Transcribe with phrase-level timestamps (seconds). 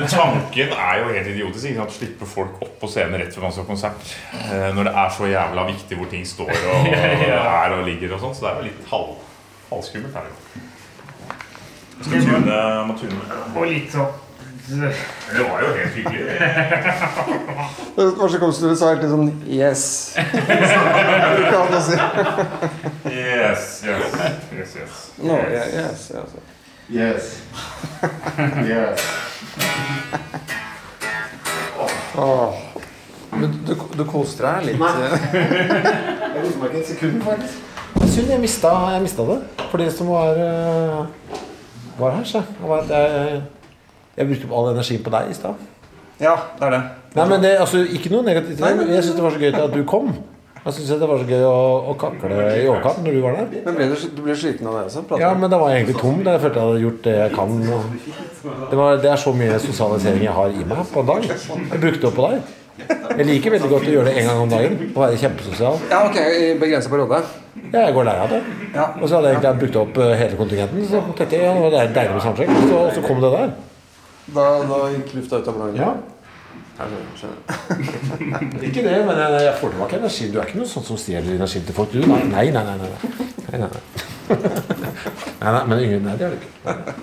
[0.00, 1.64] Men tanken er jo helt idiotisk.
[1.70, 1.96] Ikke sant?
[1.96, 4.14] Slippe folk opp på scenen rett før man skal ha konsert.
[4.42, 6.92] Eh, når det er så jævla viktig hvor ting står og,
[7.36, 8.36] er og ligger og sånn.
[8.36, 9.16] Så det er jo litt halv,
[9.72, 10.30] halvskummelt her.
[11.96, 13.20] Jeg skal tune, må tune.
[13.56, 14.22] Og litt sånn
[14.66, 16.26] Det var jo helt hyggelig.
[17.96, 19.84] Det var så konstigt du sa helt sånn Yes.
[23.06, 24.18] Yes, yes,
[24.52, 24.98] yes, yes.
[25.22, 26.36] No, yeah, yes, yes.
[26.90, 27.40] Yes.
[28.66, 29.25] yes.
[32.16, 32.62] Åh.
[33.36, 34.80] Men du, du koste deg litt?
[36.36, 37.62] Jeg koste meg ikke et sekund, faktisk.
[38.06, 39.36] Synd, jeg mista, jeg mista det.
[39.70, 41.32] For de som var eh,
[41.96, 42.42] Var her, så.
[42.60, 43.40] Jeg, jeg,
[44.16, 45.64] jeg brukte all energien på deg i stad.
[46.20, 46.80] Ja, det er det.
[47.16, 48.60] Nei, men det, altså, Ikke noe negativt.
[48.60, 50.12] Jeg syns det var så gøy at du kom.
[50.66, 51.58] Jeg synes det var så gøy å,
[51.92, 53.50] å kakle i åkeren når du var der.
[53.68, 55.04] Men ble du, du ble sliten av det også?
[55.06, 56.16] Prater Ja, men da var egentlig tom.
[56.26, 57.52] Jeg følte jeg hadde gjort det jeg kan.
[57.62, 61.28] Det, var, det er så mye sosialisering jeg har i meg på en dag.
[61.30, 62.50] Jeg brukte det opp på deg.
[63.16, 64.74] Jeg liker veldig godt å gjøre det en gang om dagen.
[64.90, 65.78] Å være kjempesosial.
[65.92, 67.22] Ja, ok, i begrenset periode.
[67.70, 68.42] Ja, jeg går lei av det.
[68.74, 68.88] Ja.
[68.98, 70.82] Og så hadde jeg egentlig brukt opp eh, hele kontingenten.
[70.90, 72.26] Så tenkte jeg ja, det er deilig med.
[72.26, 73.54] Så, og så kom det der.
[74.34, 75.80] Da, da gikk lufta ut av ballongen.
[75.80, 76.15] Ja.
[78.66, 80.28] Ikke det, men jeg, jeg får tilbake energi.
[80.32, 82.04] Du er ikke noe sånn som stjeler energien til folk, du?
[82.04, 82.64] Nei, nei, nei.
[82.66, 82.90] nei, nei.
[83.46, 83.82] nei, nei, nei.
[85.40, 86.96] nei, nei men ingen, nei, det er du ikke.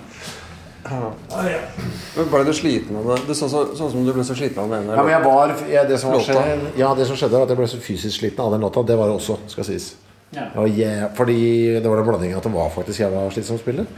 [0.84, 3.20] Men ble du sliten av det?
[3.30, 5.88] Det så, så, sånn som du ble så sliten av den ene Ja, var, jeg,
[5.88, 8.52] det, som skjedde, ja, det som skjedde, var at jeg ble så fysisk sliten av
[8.54, 8.84] den låta.
[8.86, 9.94] Det var det også, skal sies.
[10.34, 10.50] Ja.
[10.60, 11.38] Og jeg, fordi
[11.78, 13.88] det var den blandingen at det var faktisk jeg var slitsom spiller.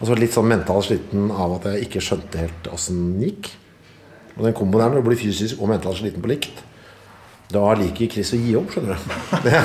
[0.00, 3.52] Og så litt sånn mentalt sliten av at jeg ikke skjønte helt åssen den gikk.
[4.36, 6.62] Og den komboen her, når du blir fysisk og mentalt sliten på likt,
[7.52, 9.12] da liker Chris å gi opp, skjønner du.
[9.44, 9.60] Det,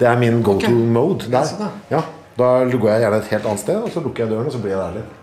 [0.00, 1.48] det er min go to mode der.
[1.92, 2.02] Ja,
[2.36, 4.60] da går jeg gjerne et helt annet sted, og så lukker jeg døren, og så
[4.60, 5.18] blir jeg der litt.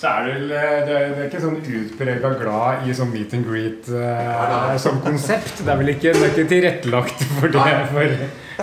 [0.00, 3.10] Så er du vel eh, det er, det er ikke sånn utprega glad i sånn
[3.12, 5.60] meet and greet uh, som konsept.
[5.60, 8.14] Det er vel ikke, det er ikke tilrettelagt for det for,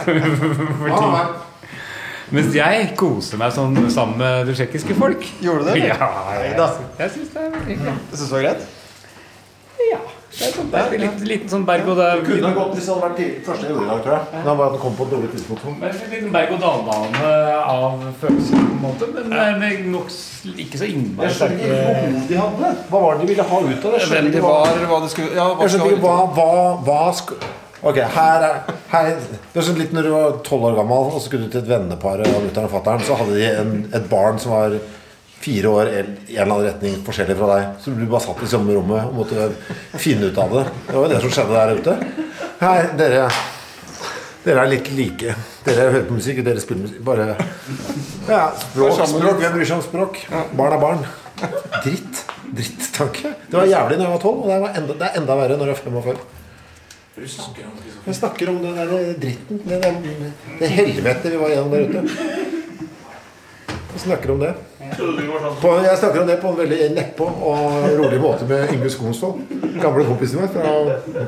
[0.07, 1.43] for, for ting.
[2.33, 5.29] Mens jeg koser meg sånn sammen med det tsjekkiske folk.
[5.43, 5.85] Gjorde du det?
[5.91, 6.09] Ja,
[6.41, 7.95] jeg, jeg syns det er veldig hyggelig.
[8.09, 8.65] Det synes du var greit?
[10.37, 10.47] Ja.
[10.89, 13.45] Det litt, liten sånn berg og dal Kunne ha gått hvis det hadde vært tidlig-
[13.47, 14.43] første i tror jeg.
[14.45, 15.65] Da var det kom på et dårlig tidspunkt.
[15.79, 17.31] Men En liten berg-og-dal-bane
[17.65, 19.07] av følelser, på en måte.
[19.13, 19.57] Men ja.
[19.57, 20.11] med nok
[20.63, 22.73] ikke så innmari Jeg skjønner ikke sterke hvor de hadde.
[22.91, 24.01] Hva var det de ville ha ut av det?
[24.11, 26.51] Hvem de var, hva de skulle Ja, hva jeg skjønner ikke hva, hva,
[26.85, 27.39] hva sk-
[27.87, 29.15] Ok, her er her,
[29.53, 31.61] Det er sånn litt når du var tolv år gammel og så skulle du til
[31.61, 34.73] et vennepar av mutter'n og fatter'n, så hadde de en, et barn som var
[35.41, 37.67] fire år i en eller annen retning forskjellig fra deg.
[37.83, 39.49] Så du bare satt i samme rommet og måtte
[40.01, 40.65] finne ut av det.
[40.87, 41.99] Det var jo det som skjedde der ute.
[42.63, 43.27] Hei, dere
[44.47, 45.33] dere er litt like.
[45.65, 47.03] Dere hører på musikk, og dere spiller musikk.
[47.03, 47.33] Bare
[48.29, 49.41] ja, språk, språk.
[49.41, 50.21] Hvem bryr seg om språk?
[50.55, 51.03] Barn er barn.
[51.83, 52.23] Dritt.
[52.47, 53.33] Drittanke.
[53.49, 55.57] Det var jævlig da jeg var tolv, og det, var enda, det er enda verre
[55.59, 56.25] når jeg er 45.
[57.17, 59.59] Jeg snakker om den der dritten.
[59.65, 60.31] Det, det,
[60.61, 62.01] det helvete vi var gjennom der ute.
[63.93, 64.53] Jeg snakker om det.
[65.61, 69.41] På, jeg snakker om det på en veldig nedpå og rolig måte med Yngve Skonsvold.
[69.81, 70.73] Gamle kompisen min fra,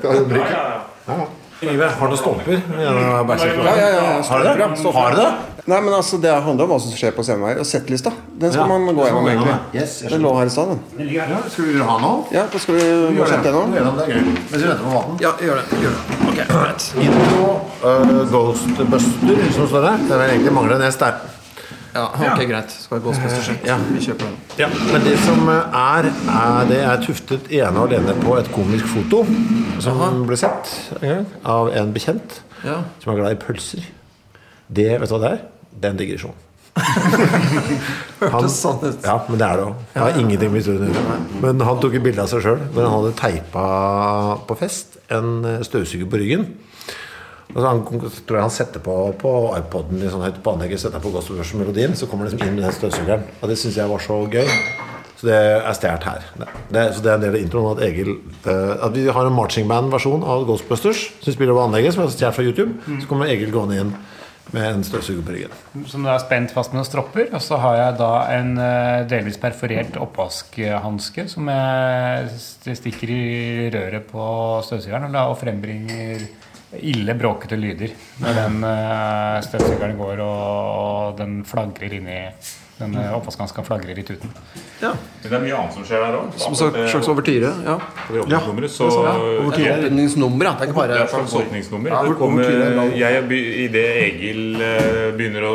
[0.04, 0.64] fra Romerike.
[1.10, 1.22] Ja.
[1.60, 2.62] Yngve, har du stolper?
[2.80, 4.94] Ja, Ja, ja, ja, ja, Har du det?
[4.94, 5.32] Har du det?
[5.70, 7.60] Nei, men altså, Det handler om hva som skjer på scenen.
[7.60, 8.14] Og settlista.
[8.40, 9.58] Den skal Ja, man gå gjennom, egentlig.
[9.76, 11.10] Yes, den lå her i stad, den.
[11.12, 12.24] Ja, skal vi ha noe?
[12.34, 12.86] Ja, da skal vi
[13.18, 13.76] gå kjapt gjennom.
[13.76, 15.18] Mens vi venter på maten.
[15.26, 15.82] Ja, gjør det.
[15.84, 16.22] Gjør det.
[16.30, 16.88] Ok, Right.
[17.04, 17.50] Intro
[17.84, 20.08] uh, Ghostbuster, som står der.
[20.08, 21.20] Det er egentlig mangler en hest der.
[21.94, 22.70] Ja, ok, greit.
[22.72, 23.50] Skal vi Ghostbusters?
[23.66, 23.78] Ja.
[23.90, 24.36] Vi kjøper den.
[24.60, 28.86] Ja, men det som er, er Det er tuftet ene og alene på et komisk
[28.92, 29.24] foto
[29.82, 30.70] som ble sett
[31.00, 32.82] en gang av en bekjent Ja.
[33.02, 33.88] som er glad i pølser.
[34.70, 35.42] Det, vet du hva det er?
[35.80, 36.38] Det er en digresjon.
[38.20, 39.00] Hørtes sånn ut.
[39.04, 39.76] ja, men det er det òg.
[39.94, 41.18] Det har ingenting med historien å gjøre.
[41.44, 43.66] Men han tok et bilde av seg sjøl når han hadde teipa
[44.50, 46.46] på fest en eh, støvsuger på ryggen.
[47.50, 51.02] Og så han, tror jeg han setter på på iPoden sånn høyt på anlegget, setter
[51.02, 53.26] på Ghostbusters-melodien, så kommer det liksom inn med den støvsugeren.
[53.40, 54.52] Og det syns jeg var så gøy.
[55.20, 56.28] Så det er stjålet her.
[56.72, 58.14] Det, så det er en del av introen at Egil
[58.46, 62.14] uh, At vi har en marching band-versjon av Ghostbusters som spiller på anlegget, som er
[62.14, 62.78] stjålet fra YouTube.
[63.02, 63.92] Så kommer Egil gående inn
[64.54, 65.58] med en støvsuger på ryggen.
[65.90, 67.28] Som du er spent fast med noen stropper.
[67.36, 73.26] Og så har jeg da en eh, delvis perforert oppvaskhanske som jeg stikker i
[73.76, 74.30] røret på
[74.66, 76.30] støvsugeren og frembringer
[76.78, 82.24] ille bråkete lyder når den uh, støvsugeren går og, den flagrer inni
[82.80, 84.30] den eh, oppvaskhanska flagrer i tuten.
[84.80, 84.94] Ja.
[85.22, 86.30] Men det er mye annet som skjer der òg.
[86.40, 87.50] Som en slags overtyre.
[87.66, 87.76] Ja.
[88.16, 88.40] ja.
[88.40, 89.16] åpningsnummeret, så ja.
[90.62, 91.92] Det er ikke Det er et slags åpningsnummer.
[91.92, 95.54] Ja, kommer, er jeg, Idet Egil eh, begynner å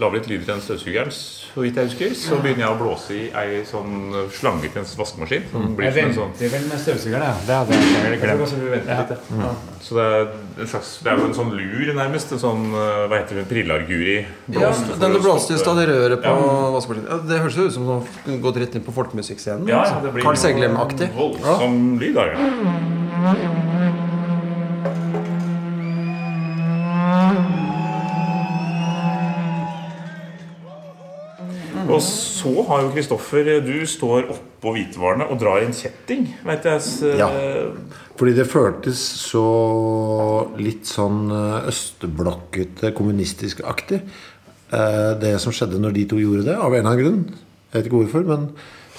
[0.00, 1.12] lage litt lyder til den støvsugeren,
[1.50, 4.86] så vidt jeg husker, så begynner jeg å blåse i ei sånn slange til en
[5.00, 5.48] vaskemaskin.
[5.50, 7.34] Som blir Jeg venter sånn vel med støvsugeren, ja.
[7.46, 8.44] Det hadde jeg glemt.
[8.50, 9.50] Så litt, ja.
[9.80, 10.26] Så det er,
[10.60, 12.34] en slags, det er jo en sånn lur, nærmest.
[12.36, 14.18] En sånn eh, hva heter det, prillarguri.
[14.54, 14.70] Ja,
[15.02, 16.70] den du blåste i stad, det røret på Ja.
[16.76, 17.08] vaskemaskinen.
[17.10, 19.66] Ja, det høres jo ut som du kunne gått rett inn på folkemusikkscenen.
[19.68, 21.10] Ja, ja, det blir Carl Seglem-aktig.
[21.16, 22.26] Voldsom lyd, da.
[22.30, 24.06] Ja.
[32.00, 36.64] Og så har jo Kristoffer Du står oppå hvitevarene og drar i en kjetting, vet
[36.68, 36.80] jeg.
[37.20, 37.28] Ja.
[38.20, 39.00] Fordi det føltes
[39.30, 39.44] så
[40.60, 44.00] litt sånn eh, østblokkete, kommunistisk-aktig.
[44.72, 47.22] eh, Det som skjedde når de to gjorde det, av en eller annen grunn.
[47.70, 48.48] Jeg vet ikke hvorfor, men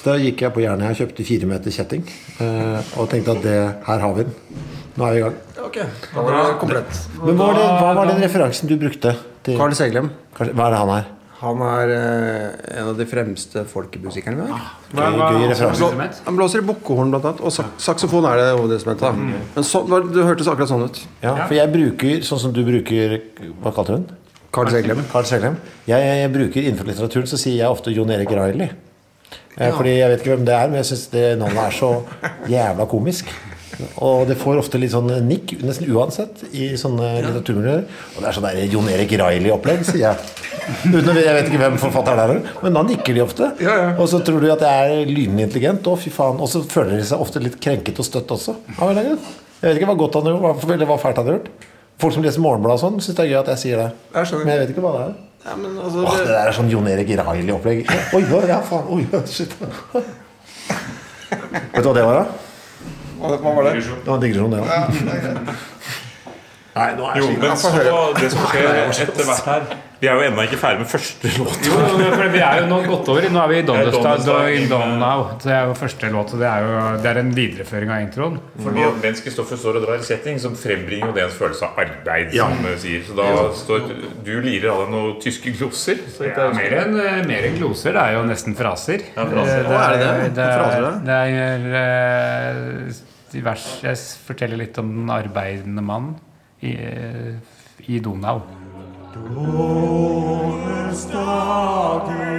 [0.01, 2.04] så da gikk jeg på Jernia og kjøpte fire meter kjetting.
[2.42, 4.33] eh, Og tenkte at det, her har vi den.
[4.97, 5.36] Nå er vi i gang.
[5.62, 5.77] Ok,
[6.15, 7.01] da var det komplett.
[7.21, 9.13] Men hva var, det, hva var den referansen du brukte?
[9.45, 10.09] Til, Carl Seglem.
[10.38, 11.06] Hva er det han er?
[11.42, 14.66] Han er eh, en av de fremste folkemusikerne vi har.
[14.94, 16.20] Hva, hva, instrument?
[16.28, 17.42] Han blåser i bukkehorn, blant annet.
[17.42, 19.08] Og sak saksofon er det hovedinstrumentet.
[19.08, 19.42] da.
[19.56, 21.02] Men så, det hørtes akkurat sånn ut.
[21.24, 23.18] Ja, for jeg bruker sånn som du bruker
[23.64, 24.06] Hva kalte den?
[24.54, 25.02] Carl Seglem.
[25.10, 25.58] Carl Seglem.
[25.88, 28.70] Jeg, jeg, jeg bruker Innenfor litteraturen så sier jeg ofte Jon Erik Riley.
[29.58, 31.92] Eh, Fordi jeg vet ikke hvem det er, men jeg syns det navnet er så
[32.52, 33.32] jævla komisk.
[34.03, 37.83] Og det får ofte litt sånn nikk, nesten uansett, i sånne litteraturmiljøer.
[38.15, 40.38] Og det er sånn der Jon Erik Riley-opplegg, sier jeg.
[40.91, 43.50] Uten jeg vet ikke hvem forfatteren er, men da nikker de ofte.
[43.95, 46.41] Og så tror de at jeg er lynende intelligent, å fy faen.
[46.41, 48.57] Og så føler de seg ofte litt krenket og støtt også.
[49.62, 51.51] Jeg vet ikke hva godt han har gjort, eller hva fælt han har gjort.
[52.01, 53.89] Folk som leser Morgenbladet og sånn, syns det er gøy at jeg sier det.
[54.15, 54.39] Jeg.
[54.41, 55.18] Men jeg vet ikke hva det er.
[55.41, 57.83] Ja, men altså, Åh, det det, der er sånn Jon Erik Riley-opplegg.
[58.18, 58.89] Oi, oi, ja, faen.
[58.94, 59.53] Oi, shit.
[61.71, 62.50] Vet du hva det var, da?
[63.21, 63.75] Hva, var det?
[63.85, 65.62] Det var en digresjon, det òg.
[66.71, 67.69] Nei, nå er Jo, men så
[68.15, 68.68] det som skjer
[69.03, 69.63] etter hvert her
[70.00, 71.68] Vi er jo ennå ikke ferdig med første låt.
[71.68, 71.79] Jo,
[72.31, 73.27] vi er jo nå gått over.
[73.29, 74.23] Nå er vi i Donnerstad
[74.56, 75.25] in eh, Donau.
[75.44, 76.31] Det er jo første låt.
[76.39, 78.39] Det er jo det er en videreføring av introen.
[78.63, 81.69] Fordi at mens Kristoffer står og drar i setting, som frembringer jo det en følelse
[81.69, 82.33] av arbeid.
[82.39, 82.47] Ja.
[82.50, 83.29] som sier Så da
[83.62, 83.85] står
[84.25, 86.01] du lirer av deg noen tyske gloser.
[86.15, 86.97] Så Det er mer enn
[87.51, 87.94] en gloser.
[88.00, 89.06] Det er jo nesten fraser.
[89.12, 89.68] Ja, fraser.
[89.68, 90.35] Det, Å, er det det?
[90.39, 93.01] Det Fraser, er, det er eh,
[93.31, 93.98] divers Jeg
[94.28, 96.13] forteller litt om den arbeidende mann
[96.62, 96.75] i,
[97.88, 98.44] i Donau.
[101.12, 102.31] Hva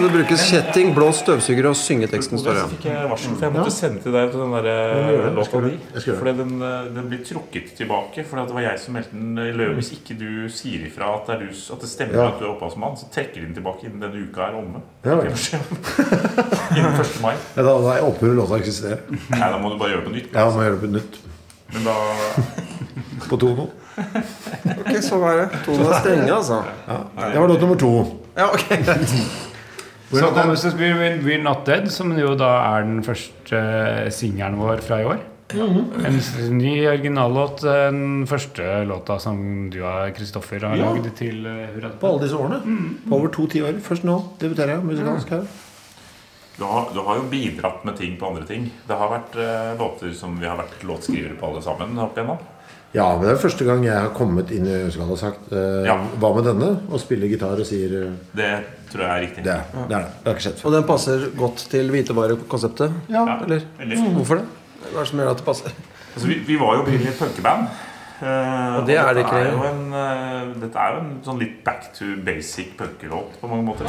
[0.00, 0.42] skal det brukes?
[0.48, 4.00] Kjetting, blå støvsuger og synge teksten, står Så fikk jeg varsel, for jeg måtte sende
[4.04, 5.72] til deg den der eh, låta di.
[6.06, 8.24] Fordi den, eh, den blir trukket tilbake.
[8.28, 9.76] Fordi det var jeg som meldte den i løpet.
[9.80, 12.28] Hvis ikke du sier ifra at det, er du, at det stemmer Ja.
[12.30, 14.80] at du er opphavsmann, så trekker de den tilbake innen denne uka er omme.
[15.04, 15.18] Ja.
[16.78, 17.20] Innen 1.
[17.20, 17.34] mai.
[17.56, 19.02] Ja, da, da opphører låta å eksistere.
[19.10, 20.32] Nei, da må du bare gjøre det på nytt.
[20.32, 21.20] Ja, må gjøre det på nytt.
[21.74, 21.98] Men da
[23.30, 23.68] På tono.
[24.80, 25.60] Ok, så var det.
[25.66, 26.62] Tonen er strenge, altså.
[27.20, 27.92] Det var låt nummer to.
[28.38, 28.70] Ja, ok,
[30.10, 30.28] greit.
[30.28, 34.10] Så kommer så blir vi We're Not Dead, som jo da er den første eh,
[34.14, 35.20] singelen vår fra i år.
[35.54, 37.64] En ny originallåt.
[37.64, 41.90] Den første låta som du og Kristoffer har lagd til eh, Hurra.
[42.00, 42.60] På alle disse årene.
[43.08, 43.80] På over to tiår.
[43.84, 45.50] Først nå debuterer jeg musikalsk her.
[46.58, 48.70] du har, du har jo bidratt med ting på andre ting.
[48.86, 51.98] Det har vært eh, låter som vi har vært låtskrivere på alle sammen.
[51.98, 52.38] opp igjennom.
[52.92, 55.84] Ja, men det er første gang jeg har kommet inn i musikalsk og sagt eh,
[55.86, 55.94] Ja.
[56.18, 56.70] Hva med denne?
[56.90, 58.48] Og spiller gitar og sier eh, Det
[58.90, 59.44] tror jeg er riktig.
[59.46, 59.84] Det er det.
[59.84, 60.00] er det.
[60.16, 60.66] Det har ikke skjedd før.
[60.70, 62.96] Og den passer godt til hvitevarekonseptet?
[63.14, 63.22] Ja.
[63.44, 63.62] Eller?
[63.78, 64.00] Veldig.
[64.16, 64.48] Hvorfor det?
[64.80, 65.78] Hva er det som gjør at det passer?
[66.16, 67.70] Altså, vi, vi var jo opprinnelig et punkeband.
[68.20, 68.26] Uh,
[68.80, 69.38] Og det er det ikke.
[69.38, 73.48] Er jo en, uh, dette er jo en sånn litt back to basic punkelåt på
[73.48, 73.86] mange måter.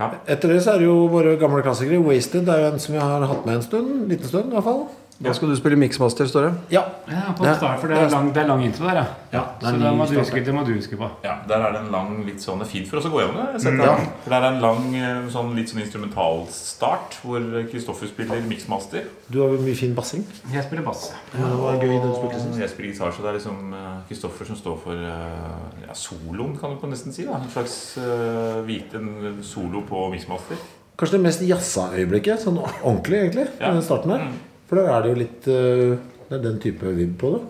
[0.00, 2.00] Etter det så er det jo våre gamle klassikere.
[2.04, 3.90] Wasted er jo en som jeg har hatt med en stund.
[3.96, 4.82] En liten stund, i hvert fall.
[5.20, 6.50] Da skal du spille mixmaster, står det.
[6.72, 6.80] Ja.
[7.10, 9.08] Ja, på start, for det er lang, det er lang intro der, ja.
[9.34, 11.10] Ja, det Så det må, huske, det må du huske på.
[11.24, 13.20] Ja, Der er det en lang litt sånn, det er fint for oss å gå
[13.20, 13.60] gjennom det.
[13.68, 13.98] Mm, ja.
[14.24, 19.12] For Der er en lang eh, sånn litt sånn instrumentalstart hvor Kristoffer spiller mixmaster.
[19.28, 20.24] Du har jo mye fin bassing.
[20.54, 21.10] Jeg spiller bass.
[21.34, 21.96] Ja, det var gøy.
[22.00, 25.92] Og jeg spiller gitar, så det er liksom eh, Kristoffer som står for eh, ja,
[25.92, 27.28] soloen, kan du på nesten si.
[27.28, 29.04] da En slags uh, hvite
[29.44, 30.68] solo på mixmaster.
[30.96, 32.40] Kanskje det mest jazza øyeblikket.
[32.40, 33.50] Sånn ordentlig, egentlig.
[33.60, 33.74] Ja.
[33.74, 34.30] Den starten der.
[34.30, 34.46] Mm.
[34.70, 35.98] For da er det jo litt eh,
[36.28, 37.40] Det er den type vibb på det.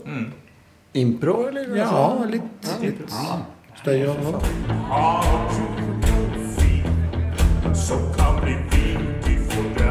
[1.03, 1.69] Impro, eller?
[1.77, 2.51] Ja, Altså, litt,
[2.81, 3.03] litt
[3.83, 4.41] støy og sånn.
[7.77, 9.37] Så kan bli viktig i
[9.77, 9.90] deg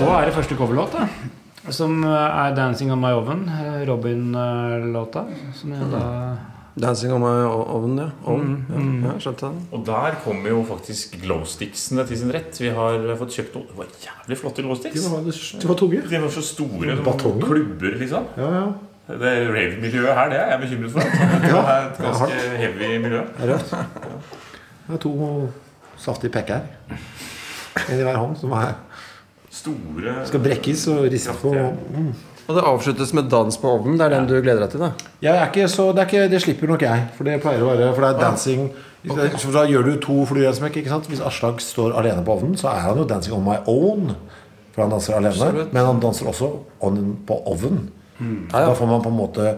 [0.00, 1.08] så er det første coverlåt, da.
[1.70, 5.26] Som er 'Dancing On My Oven', eh, Robin-låta.
[5.54, 6.06] Som jeg da
[6.80, 8.10] Dancing on my oven, ja.
[8.24, 8.66] Oven.
[8.68, 9.04] Mm, mm.
[9.04, 9.56] ja skjønte den.
[9.74, 12.60] Og der kommer jo faktisk glowsticksene til sin rett.
[12.62, 15.00] Vi har fått kjøpt noen Det var jævlig flotte glowsticks.
[15.00, 16.02] De var, de var tunge.
[16.12, 17.46] De var så store Batonger?
[17.50, 18.30] klubber, liksom.
[18.38, 18.68] Ja, ja.
[19.10, 21.00] Det rave-miljøet her, det er jeg bekymret for.
[21.42, 23.24] Det er et ganske heavy miljø.
[23.40, 23.72] Er rødt.
[24.86, 25.14] Det er to
[25.98, 26.62] saftige pekker.
[27.90, 28.76] En i hver hånd som er,
[29.60, 31.52] Store skal brekkes og riste på.
[31.52, 32.12] Mm.
[32.50, 33.98] Og det avsluttes med dans på ovnen.
[33.98, 35.10] Det er den du gleder deg til, da?
[35.22, 37.04] Jeg er ikke så, det, er ikke, det slipper nok jeg.
[37.14, 38.70] For det pleier å være For det er dancing
[39.06, 40.80] Så Da gjør du to fluer i en smekk.
[40.80, 41.06] ikke sant?
[41.12, 44.14] Hvis Aslak står alene på ovnen, så er han jo 'dancing on my own'.
[44.72, 45.34] For han danser alene.
[45.34, 45.72] Absolutt.
[45.72, 46.50] Men han danser også
[46.80, 47.90] on, på oven.
[48.20, 48.66] Ja, ja.
[48.66, 49.56] Da får man på en måte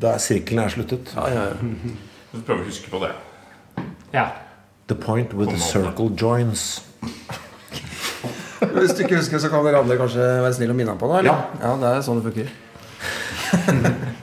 [0.00, 1.14] Da sirkelen er sluttet.
[1.16, 1.54] Ja, ja, ja.
[2.34, 3.12] Du prøver å huske på det.
[4.12, 4.28] Ja.
[4.88, 6.82] The point with the circle joins.
[8.60, 11.10] Hvis du ikke husker, så kan dere andre kanskje være snill og minne ham på
[11.10, 11.24] det?
[11.24, 11.44] Eller?
[11.62, 11.74] Ja.
[11.82, 12.48] det er sånn det funker.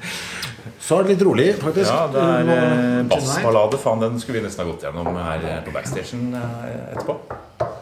[0.82, 1.88] Så er det litt rolig, faktisk.
[1.88, 3.78] Ja, det er eh, bassballade.
[3.80, 7.16] Faen, den skulle vi nesten ha gått gjennom her eh, på backstation eh, etterpå.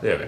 [0.04, 0.28] Det gjør vi.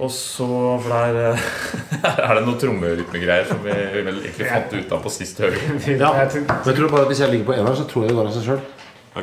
[0.00, 0.46] Og så
[0.84, 1.48] For der eh,
[2.28, 5.80] er det noen trommerytmegreier som vi vi vel egentlig fant ut av på sist høring.
[5.90, 6.12] Ja.
[6.22, 8.36] Jeg tror bare at Hvis jeg ligger på eneren, så tror jeg det går av
[8.36, 8.62] seg sjøl.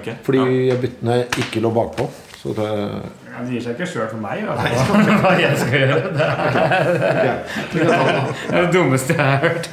[0.01, 0.17] Okay.
[0.27, 2.09] Fordi jeg når jeg ikke lå bakpå.
[2.41, 2.67] Så tror
[3.37, 4.35] jeg Det gir seg ikke sjøl for meg.
[4.39, 5.01] i hvert fall.
[5.23, 5.97] Hva jeg skal gjøre.
[7.73, 9.65] Det er det dummeste jeg har hørt.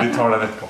[0.00, 0.66] Vi tar den etterpå.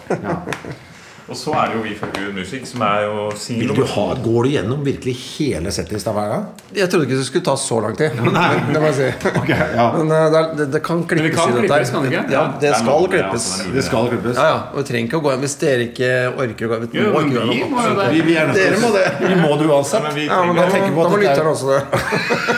[1.25, 3.85] Og så er det jo Vi for Good Music, som er jo Vil singel du
[3.95, 6.43] ha, Går du gjennom virkelig hele settet i stad hver gang?
[6.77, 8.19] Jeg trodde ikke det skulle ta så lang tid.
[8.75, 9.07] Det må jeg si.
[9.49, 9.87] ja.
[9.95, 11.73] Men eh, det, er- det, det kan klippes det kan i dette.
[11.73, 11.87] her.
[11.87, 12.35] klippes, det?
[12.35, 13.47] Ja, det skal klippes.
[13.77, 14.37] Det skal klippes.
[14.37, 14.59] Ja, ja.
[14.75, 16.11] Og vi trenger ikke å gå hjem hvis dere ikke
[16.45, 16.89] orker å gå hjem.
[16.93, 17.05] Vi
[17.73, 18.09] må vi.
[18.19, 19.05] Vi, vi er Dere må det.
[19.31, 20.01] Vi må det uansett.
[20.01, 21.81] Ja, men vi Ja, men da, Jeg må- på da må er- lytterne også det.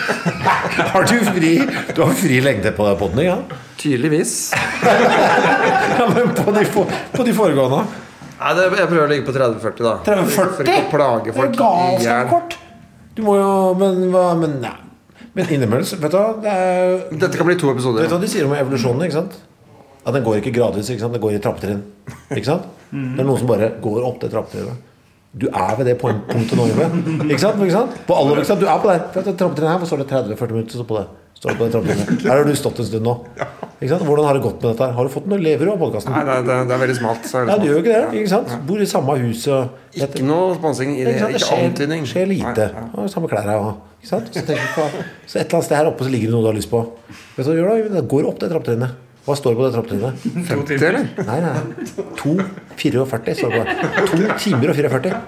[0.96, 1.52] Har du fri
[1.94, 3.37] Du har fri lengde på den podden, ja?
[3.78, 4.35] Tydeligvis.
[4.82, 6.64] ja men på de,
[7.14, 7.85] på de foregående?
[8.36, 9.92] Nei, det, jeg prøver å ligge på 30-40, da.
[10.04, 10.56] 30-40?
[10.56, 12.56] For ikke å plage Det er folk i galskap
[13.16, 13.50] Du må jo
[13.80, 14.74] Men hva Men, nei.
[15.38, 16.26] men innimellom Vet du hva?
[16.44, 18.04] Det er, Dette kan bli to episoder.
[18.04, 19.06] vet du hva de sier om evolusjonen?
[19.08, 19.38] ikke sant?
[20.06, 20.90] At den går ikke gradvis.
[20.92, 21.16] ikke sant?
[21.16, 21.80] Den går i trappetrinn.
[22.30, 22.68] Ikke sant?
[22.92, 24.84] Det er noen som bare går opp det trappetrinnet.
[25.36, 26.86] Du er ved det punktet nå, Yngve.
[27.26, 27.58] Ikke sant?
[27.64, 27.96] Ikke sant?
[28.06, 28.62] På alle, ikke sant?
[28.62, 29.02] Du er på der.
[29.16, 30.78] Det trappetrinnet her, hvor står det 30-40 minutter.
[30.78, 31.02] Så på det.
[31.40, 32.22] Står det på det trappetrinnet.
[32.28, 33.16] Her har du stått en stund nå.
[33.80, 34.87] Hvordan har det gått med dette?
[34.97, 36.12] Har du fått noe lever av podkasten?
[36.14, 37.26] Nei, det, det, det er veldig smalt.
[37.28, 38.21] Så er det Nei, du gjør ikke det.
[38.23, 38.54] ikke sant?
[38.68, 42.06] Bor i samme hus og Ikke noe sponsing ikke Ikke skjer, antydning.
[42.09, 42.68] skjer lite.
[42.73, 43.75] Nei, Og samme klær her òg.
[44.06, 46.71] Så, så et eller annet sted her oppe så ligger det noe du har lyst
[46.73, 46.80] på.
[47.37, 47.90] Vet du hva du gjør da?
[47.99, 49.02] Det går opp det trappetrinnet.
[49.26, 50.26] Hva står det på det trappetrinnet?
[50.37, 50.45] ja.
[50.54, 51.09] 50, eller?
[51.26, 51.54] Nei, nei.
[52.23, 54.06] 2,44 står det på det.
[54.12, 55.21] To timer og 44.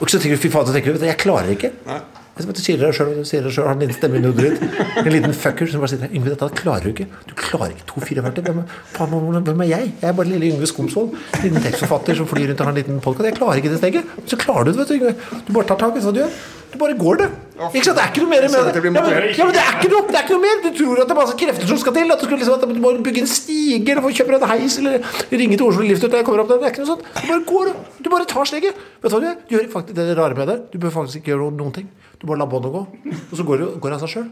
[0.00, 1.72] Og så tenker du, fy faen, så tenker du, jeg klarer ikke.
[1.90, 3.66] Vet, du sier det selv, du sier det sjøl.
[3.66, 4.80] har en liten stemme i hodet ditt.
[5.04, 6.06] En liten fucker som bare sier.
[6.10, 7.06] Yngve, dette klarer du ikke.
[7.28, 8.44] Du klarer ikke 2,44.
[8.46, 8.62] Hvem,
[8.94, 9.92] faen, hvem- er jeg?
[10.00, 11.16] Jeg er bare lille Yngve Skomsvold.
[11.42, 13.30] Liten tekstforfatter som flyr rundt og har en liten podkast.
[13.30, 14.16] Jeg klarer ikke det steget.
[14.26, 15.14] Så klarer du det, vet du, Yngve.
[15.46, 16.32] Du bare tar tak, du hva du gjør?
[16.70, 17.26] Du bare går det.
[17.74, 17.96] Ikke sant?
[17.98, 18.74] Det er ikke noe mer med det.
[18.74, 20.60] det Ja, men, ja, men det er noe, det er ikke noe mer.
[20.62, 22.12] Du tror at det er masse krefter som skal til.
[22.14, 25.02] At du, skal liksom, at du må bygge en stige eller kjøpe en heis eller
[25.32, 26.06] ringe til Oslo Lift.
[26.06, 27.02] Det er ikke noe sånt.
[27.18, 27.72] Du bare går.
[27.98, 28.78] Du bare tar steget.
[29.02, 29.40] Vet du hva du gjør?
[29.42, 30.58] Du gjør faktisk det rare med det.
[30.70, 31.90] Du bør faktisk ikke gjøre noen ting.
[32.20, 32.80] Du bare lar båndet gå,
[33.16, 34.26] og så går det går det av seg sjøl.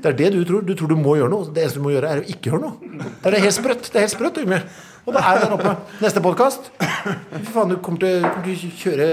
[0.00, 0.62] Det er det du tror.
[0.64, 1.44] Du tror du må gjøre noe.
[1.52, 3.04] Det eneste du må gjøre, er å ikke gjøre noe.
[3.20, 3.84] Det er helt sprøtt.
[3.92, 4.58] Det er helt sprøtt, Yngve.
[5.04, 5.74] Og det er der oppe.
[6.00, 6.70] Neste podkast.
[6.80, 9.08] Fy faen, du kommer til, kommer til å kjøre,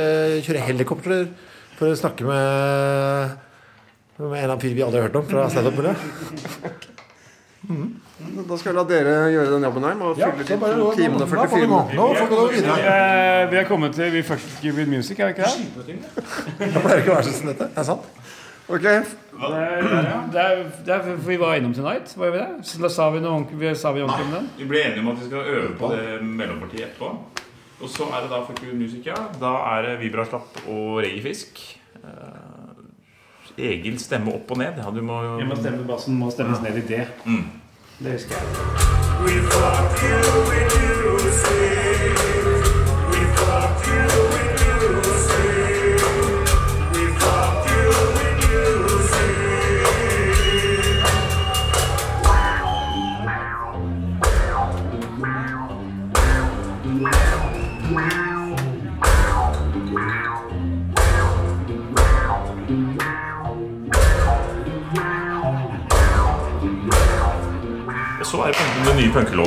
[0.47, 1.25] kjøre helikopter
[1.79, 3.39] for å snakke med
[4.21, 5.97] med en av fyr vi aldri har hørt om fra standup-miljøet.
[7.61, 9.95] Da skal jeg la dere gjøre den jobben her.
[9.97, 11.95] Med å fylle de to timene og 44 minutter.
[11.97, 12.75] Nå får vi gå videre.
[12.91, 14.45] Eh, Vi er kommet til We Fuck
[14.77, 15.97] With Music, er vi ikke det?
[16.59, 17.67] Det pleier ikke å være sånn som dette.
[17.73, 18.05] Det er sant.
[18.71, 19.81] Ok, Det er,
[20.31, 22.47] det er, det er vi var innom Tonight, var vi det?
[22.69, 24.49] Så da sa vi noe vi sa vi ordentlig om den.
[24.57, 27.09] Vi ble enige om at vi skal øve på det mellompartiet etterpå.
[27.81, 29.17] Og så er det da for Good Music, ja.
[29.41, 31.59] Da er det Vibraslapp og Reggaefisk.
[32.03, 34.77] Eh, Egil stemme opp og ned.
[34.77, 37.07] Ja, du må Vi må stemme bassen må stemmes ned i det.
[37.25, 37.43] Mm.
[37.99, 38.45] Det husker jeg.
[39.25, 40.81] We fuck you we do.
[43.11, 43.70] We fuck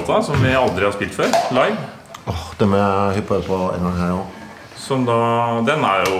[0.04, 1.76] punkelåta som vi aldri har spilt før, live.
[2.26, 4.42] Oh, det må jeg hyppe på en gang her òg.
[4.76, 5.16] Som da,
[5.64, 6.18] den er jo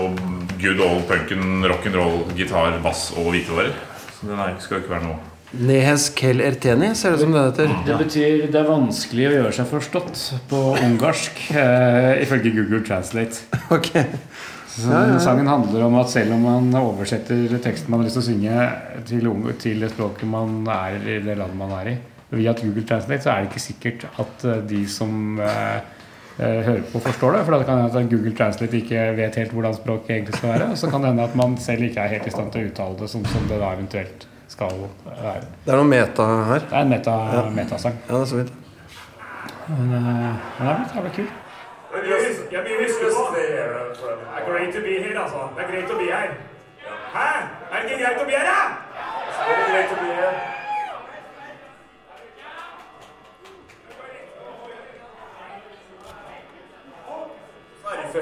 [0.60, 3.74] good old punken, rock'n'roll, gitar, bass og hvitevarer.
[4.14, 5.20] Så den er, skal jo ikke være noe
[5.54, 7.74] Nehes kel erteni, ser det ut som det heter.
[7.86, 13.44] Det betyr det er vanskelig å gjøre seg forstått på ungarsk, eh, ifølge Google Translate.
[13.76, 13.92] Ok.
[14.74, 14.90] Så
[15.22, 18.64] Sangen handler om at selv om man oversetter teksten man har lyst til å synge
[19.06, 19.28] til,
[19.62, 21.94] til det språket man er i, det landet man er i,
[22.36, 25.78] via et Google Translate, så er det ikke sikkert at eh, de som eh,
[26.38, 27.44] eh, hører på, forstår det.
[27.44, 30.70] For det kan hende at Google Translate ikke vet helt hvordan språket egentlig skal være.
[30.74, 32.72] Og så kan det hende at man selv ikke er helt i stand til å
[32.72, 35.46] uttale det sånn som det da eventuelt skal være.
[35.64, 36.68] Det er noe meta her.
[36.68, 37.16] Det er en meta,
[37.54, 37.96] metasang.
[38.08, 38.52] Ja, det er så vidt.
[39.68, 41.40] Men, eh, men det er blitt jævlig kult.
[42.52, 43.22] Jeg blir husker på.
[43.36, 43.44] Det
[44.36, 45.40] er great to be here, altså.
[45.56, 46.34] Det er greit å bli her.
[47.14, 47.28] Hæ?
[47.70, 48.60] Er det ikke greit å bli her, da?
[49.44, 50.53] Er det greit å bli her?
[58.14, 58.20] Ja,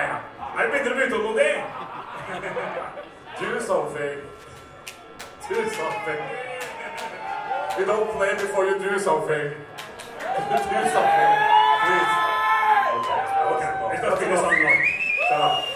[0.00, 0.16] ja.
[0.56, 1.52] Er det begynner å bli utålmodig?
[3.40, 4.16] Do something.
[5.48, 6.22] Do something.
[7.76, 9.52] You don't play before you do something.
[10.48, 11.30] do something.
[11.84, 12.12] Please.
[13.52, 13.72] Okay.
[15.28, 15.71] Okay.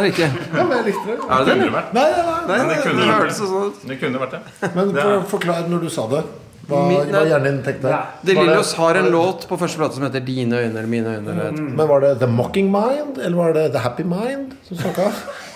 [0.00, 0.28] Det er det ikke.
[0.56, 1.16] Ja, men jeg likte det.
[1.30, 1.56] Er det det?
[1.60, 1.94] kunne vært.
[1.94, 2.58] Nei, nei, nei.
[2.58, 3.28] Nei, det kunne det vært.
[3.28, 3.34] det.
[3.40, 3.72] sånn.
[3.88, 4.74] Det kunne vært det.
[4.76, 6.22] Men er- forklar når du sa det.
[6.70, 7.90] Hva, hva hjernen din tenkte?
[8.22, 11.30] De Lillos har en låt på første plate som heter 'Dine øyne' eller 'Mine øyne'.
[11.32, 11.50] Eller.
[11.52, 15.10] Men var det The Mocking Mind, eller var det The Happy Mind som snakka?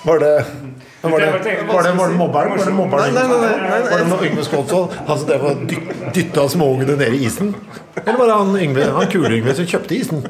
[0.04, 0.44] Var det
[1.02, 1.26] var det,
[1.68, 2.50] var det, mobberen?
[2.50, 3.14] Var det mobberen?
[3.14, 3.80] Nei, nei, nei.
[3.90, 7.54] Var det når Yngve Skålsvold Han som drev og dy- dytta småungene ned i isen?
[8.06, 10.26] Eller var det han Yngve, han kule Yngve som kjøpte isen?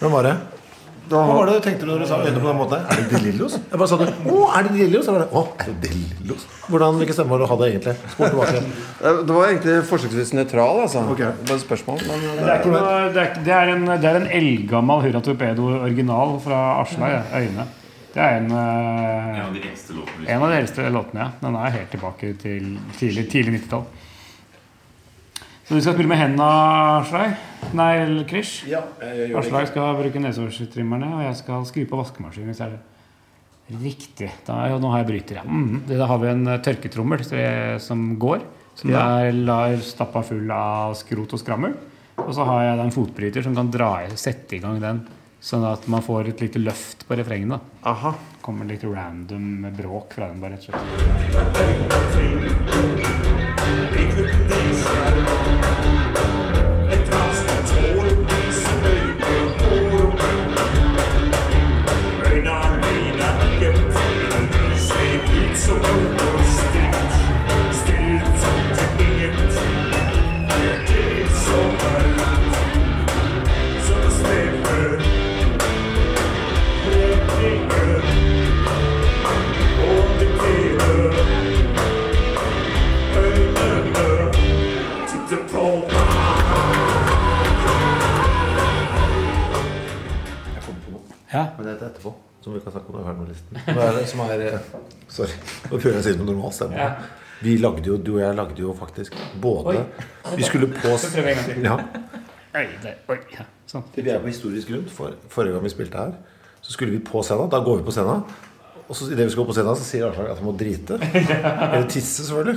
[0.00, 0.36] Hvem var det?
[1.08, 2.84] Hva var det du tenkte når du sa øynene på den måten?
[2.84, 3.54] Er det De Lillos?
[3.72, 5.06] Jeg bare sa du, å, er det De Lillos?
[5.08, 6.44] Så å, er det De Lillos?
[6.68, 7.94] Hvordan, hvilken stemme var det du hadde egentlig?
[8.18, 8.62] Tilbake.
[9.02, 11.04] Det det var egentlig forsøksvis nøytral, altså.
[11.14, 11.30] Okay.
[11.48, 12.00] Bare spørsmål.
[12.08, 15.04] Men Det er, ikke noe, det, er, ikke- det, er en, det er en eldgammel
[15.06, 17.12] Hurra Torpedo original fra Aslak.
[17.14, 17.68] ja, Øyne.
[18.14, 20.26] Det er en, eh, En av de eldste låtene.
[20.32, 21.20] en av de eldste låtene.
[21.20, 21.30] ja.
[21.44, 23.84] Den er helt tilbake til tidlig, tidlig 90-tall.
[25.68, 26.44] Så du skal spille med hendene,
[27.02, 27.40] Aslak?
[27.76, 28.62] Nei, eller Krish?
[28.70, 32.48] Ja, jeg gjør Aslak skal bruke nesehårstrimmerne, og jeg skal skru på vaskemaskinen.
[32.48, 34.30] Hvis jeg er riktig.
[34.46, 35.44] Da, ja, nå har jeg bryter, ja.
[35.44, 35.82] Mm.
[35.90, 37.26] Da har vi en eh, tørketrommel
[37.84, 38.46] som går.
[38.80, 41.76] Som er lar stappa full av skrot og skrammel.
[42.22, 45.04] Og så har jeg en fotbryter som kan dra sette i gang den.
[45.40, 47.60] Sånn at man får et lite løft på refrenget.
[47.86, 48.14] aha.
[48.42, 52.18] Kommer litt random bråk fra den, bare rett og slett.
[92.48, 93.60] Som vi kan snakke om er ferdig med listen.
[93.76, 94.68] Hva er det som er eh,
[95.12, 95.38] Sorry.
[95.68, 96.80] Nå prøver jeg å si det med normal stemme.
[96.80, 96.88] Ja.
[97.44, 99.84] Vi lagde jo, Du og jeg lagde jo faktisk både Oi.
[100.34, 101.76] Vi skulle på ja,
[102.58, 102.98] Oi, der.
[103.12, 103.44] Oi, ja.
[103.68, 103.84] Sånn.
[103.94, 104.86] Vi er på historisk grunn.
[104.90, 106.14] For, forrige gang vi spilte her,
[106.64, 107.50] så skulle vi på scenen.
[107.52, 108.24] Da går vi på scenen.
[108.88, 110.96] Og så idet vi skal på scenen, så sier Aslak at han må drite.
[111.68, 112.56] Eller tisse, selvfølgelig.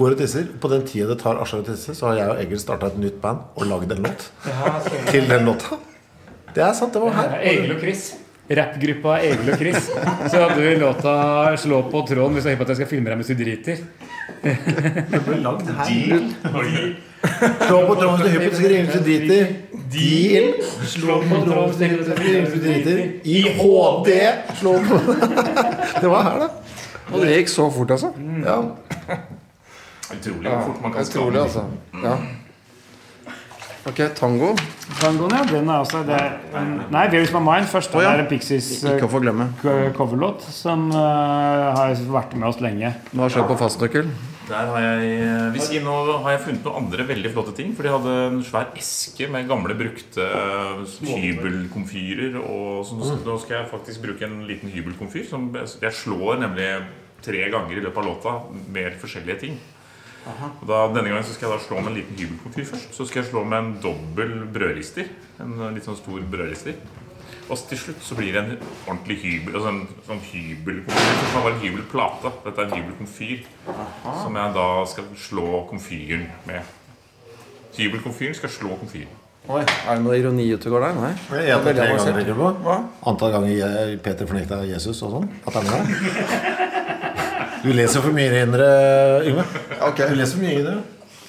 [0.00, 0.50] Går og tisser.
[0.60, 2.98] På den tida det tar Aslak å tisse, så har jeg og Egil starta et
[3.00, 4.26] nytt band og lagd en låt
[5.12, 5.78] til den låta.
[6.50, 6.92] Det er sant.
[6.92, 7.38] Det var her.
[7.52, 8.10] Egil og Chris.
[8.50, 9.90] Rappgruppa Egil og Chris.
[10.30, 12.90] Så hadde vi låta 'Slå på tråden' hvis du er hypp på at jeg skal
[12.90, 13.76] filme deg mens du driter.
[17.66, 19.46] Slå på tråden hvis du er hypp på at du skal ringe hvis du driter.
[19.92, 20.46] Deal.
[20.86, 22.98] Slå på tråden hvis du er hypp på at du skal ringe hvis du driter.
[23.24, 24.10] I HD.
[24.60, 24.94] Slå på
[26.00, 26.48] Det var her, da.
[27.12, 28.12] Og det gikk så fort, altså.
[28.44, 28.58] Ja.
[30.10, 31.62] Utrolig hvor fort man kan Utrolig, altså.
[32.04, 32.16] Ja.
[33.88, 34.50] Ok, tango.
[35.00, 35.44] Tangoen, ja.
[35.48, 37.68] Den er også det er en, Nei, 'Where's My Mind'.
[37.70, 38.10] Først Oh, ja.
[38.12, 42.92] er en Pixies eh, coverlåt som uh, har vært med oss lenge.
[43.14, 44.12] Hva har skjedd på fastnøkkel?
[44.50, 45.18] Der har jeg
[45.54, 47.72] Ved siden av har jeg funnet noen andre veldig flotte ting.
[47.76, 50.28] For de hadde en svær eske med gamle, brukte
[51.00, 52.36] hybelkomfyrer.
[52.42, 55.24] Og så nå skal jeg faktisk bruke en liten hybelkomfyr.
[55.30, 56.72] Som jeg slår nemlig
[57.24, 59.60] tre ganger i løpet av låta med forskjellige ting.
[60.28, 62.90] Og da, denne gangen så skal jeg da slå med en liten hybelkomfyr først.
[62.96, 65.08] Så skal jeg slå med en dobbel brødrister.
[65.40, 66.76] En litt sånn stor brødrister.
[67.50, 68.50] Og til slutt så blir det en
[68.86, 71.14] ordentlig hybel altså en sånn hybelkomfyr.
[71.22, 72.34] Det kan være en hybelplate.
[72.44, 73.48] Dette er en hybelkomfyr.
[74.20, 76.76] Som jeg da skal slå komfyren med.
[77.78, 79.16] Hybelkomfyren skal slå komfyren.
[79.50, 80.98] Oi, Er det noe ironi ute og går der?
[81.00, 81.12] Nei.
[81.40, 82.90] Jeg har Veldig avansert.
[83.08, 85.30] Antall ganger Peter fornekta Jesus og sånn.
[85.48, 86.76] At han er med deg.
[87.60, 88.68] Du leser for mye indre,
[89.28, 89.44] Yngve.
[89.90, 90.08] Okay.
[90.08, 90.78] Du leser for mye indre.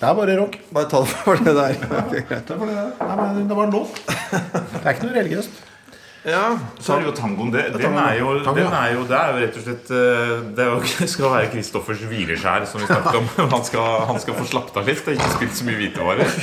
[0.02, 0.56] Det er bare rock.
[0.74, 1.76] bare ta det for det der.
[2.02, 2.14] Ok.
[2.32, 2.86] Det bare det.
[3.02, 4.00] Nei, men det var en låt.
[4.08, 5.60] Det er ikke noe religiøst.
[6.22, 7.50] Ja, Så er det jo tangoen.
[7.50, 10.68] Det, den er jo, den er jo, det er jo rett og slett eh, Det
[10.68, 13.30] jo, skal være Kristoffers hvileskjær, som vi snakket om.
[13.56, 16.36] Han skal, han skal få slappet av litt og ikke spilt så mye hvitevarer.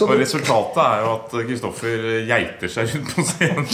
[0.00, 3.68] Og resultatet er jo at Kristoffer geiter seg rundt på scenen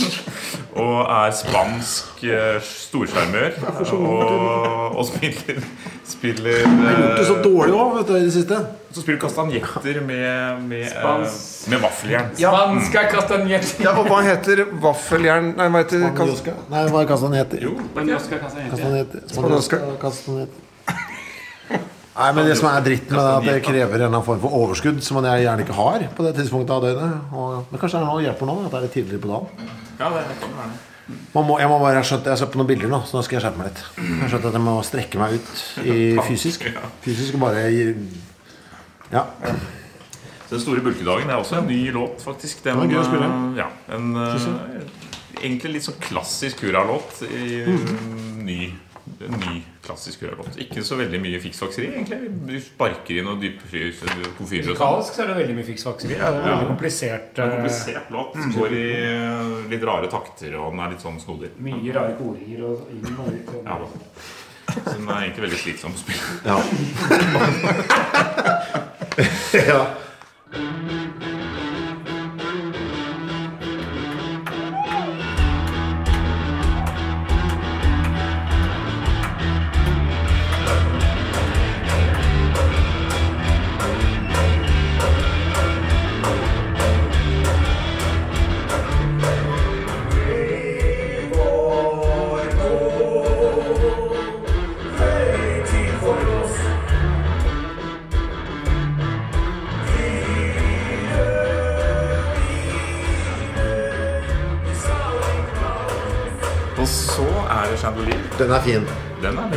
[0.76, 3.60] og er spansk eh, storsjarmør.
[3.94, 5.62] Og, og spiller,
[6.06, 8.60] spiller Gjort det så eh, dårlig òg, vet du, i det siste.
[8.96, 12.30] Så spiller kastanjetter med, med, eh, Spans- med vaffeljern.
[12.38, 13.82] Spanska kastanjetter.
[13.84, 17.60] ja, og hva heter vaffeljern Nei, hva heter kas- Nei, hva er kastanjetter?
[17.66, 17.74] Jo.
[17.92, 19.26] Kastanjetter.
[20.00, 20.62] Kastanjetter.
[22.16, 24.40] Nei, men Det som er dritt med det, at det krever en eller annen form
[24.40, 27.32] for overskudd som man gjerne ikke har på det tidspunktet av døgnet.
[27.36, 29.72] Og, men kanskje det er noe hjelper nå, at det er litt tidligere på dagen.
[30.00, 30.84] ja, det kan være det.
[31.36, 33.36] Må, jeg må bare, jeg jeg har sett på noen bilder nå, så nå skal
[33.36, 33.82] jeg skjerpe meg litt.
[34.00, 35.52] Jeg har skjønt at jeg må strekke meg ut
[35.84, 36.64] i fysisk.
[37.04, 37.66] Fysisk og bare
[39.12, 39.26] Ja.
[40.50, 42.62] Den store bulkedagen er også en ny låt, faktisk.
[42.64, 43.26] Den, var gøy å spille.
[43.26, 48.44] eh, Ja, en eh, egentlig litt sånn klassisk Hurra-låt Mm.
[48.46, 48.72] ny,
[49.26, 50.54] en ny klassisk Hurra-låt.
[50.62, 52.30] Ikke så veldig mye fiksfakseri, egentlig.
[52.46, 53.92] Du sparker inn og dypfyrer
[54.38, 54.70] komfyrer.
[54.70, 56.14] Musikalsk så er det veldig mye fiksfakseri.
[56.14, 57.26] Det er veldig komplisert.
[57.34, 58.32] Det er en eh, komplisert låt.
[58.38, 58.86] som Går i
[59.74, 61.50] litt rare takter, og den er litt sånn snodig.
[61.58, 63.50] Mye rare koringer og inn og ut.
[63.66, 63.78] Ja,
[64.76, 66.22] Så den er egentlig veldig slitsom å spille.
[66.46, 66.58] ja.
[69.52, 69.96] ja.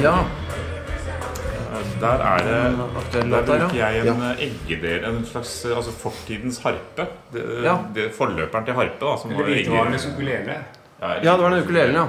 [0.01, 0.15] Ja.
[1.99, 2.59] Der er det
[2.97, 7.07] aktuell Der bruker jeg en eggedel En slags altså fortidens harpe.
[7.33, 7.77] Det, Ja.
[7.95, 8.99] det Forløperen til harpe.
[9.01, 10.55] da Som, var egger- Hvitevarenes ukulele.
[11.01, 12.05] ja, det var den ukulelen, ja.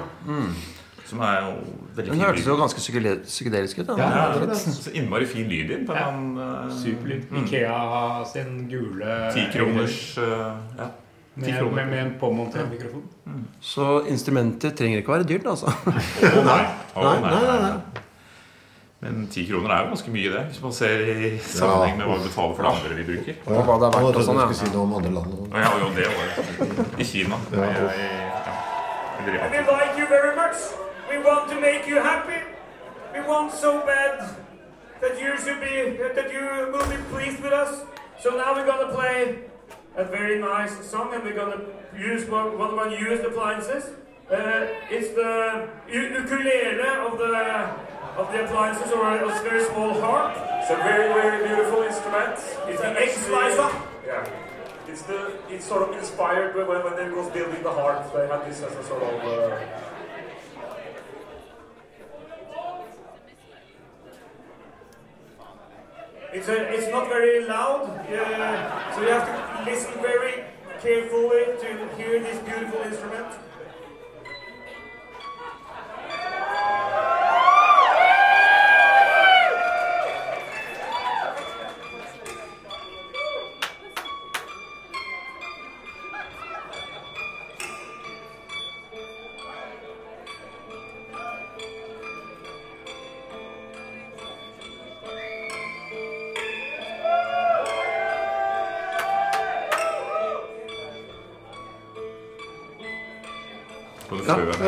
[1.04, 1.52] som er jo
[1.96, 2.80] veldig Den hørtes jo ganske
[3.24, 3.86] psykedelisk ut.
[3.86, 3.92] Da.
[3.98, 5.86] Ja, det er så innmari fin lyd i den.
[5.88, 6.08] Ja.
[6.10, 7.22] Uh, eh, Superlyd.
[7.42, 10.86] Ikea sin gule Ti kroners eh, ja.
[11.34, 13.02] Med, med, med en påmontert mikrofon.
[13.60, 15.66] Så instrumenter trenger ikke være dyrt, altså.
[15.66, 16.62] oh, nei.
[16.96, 18.00] Oh, Nei, nei, nei, nei, nei.
[19.00, 20.40] Men ti kroner er jo ganske mye, det.
[20.50, 23.38] Hvis man ser i sammenheng med hva vi betaler for det andre vi bruker.
[23.46, 24.48] Ja, hva det er verdt og sånn, ja.
[24.58, 25.38] si noe om andre land.
[25.38, 26.84] Og ja, jo, det var det.
[27.00, 27.38] I Kina.
[27.54, 27.70] Ja.
[27.70, 28.18] Jeg,
[29.38, 29.48] ja.
[29.54, 30.58] We like you very much.
[31.08, 32.42] We want to make you happy.
[33.14, 34.28] We want so bad
[35.00, 37.80] that you should be that you will be pleased with us.
[38.22, 39.48] So now we're gonna play
[39.96, 41.60] a very nice song, and we're gonna
[41.96, 43.84] use one, one of my newest appliances.
[44.30, 47.34] Uh, it's the ukulele of the
[48.16, 50.36] of the appliances, or a, a very small harp.
[50.60, 52.38] It's a very very beautiful instrument.
[52.68, 53.70] It's an X slicer.
[54.06, 54.28] Yeah.
[54.88, 58.46] It's the it's sort of inspired when when they was building the harp, they had
[58.46, 59.14] this as a sort of.
[59.24, 59.58] Uh,
[66.32, 70.44] It's, a, it's not very loud, yeah, so you have to listen very
[70.80, 73.49] carefully to hear this beautiful instrument.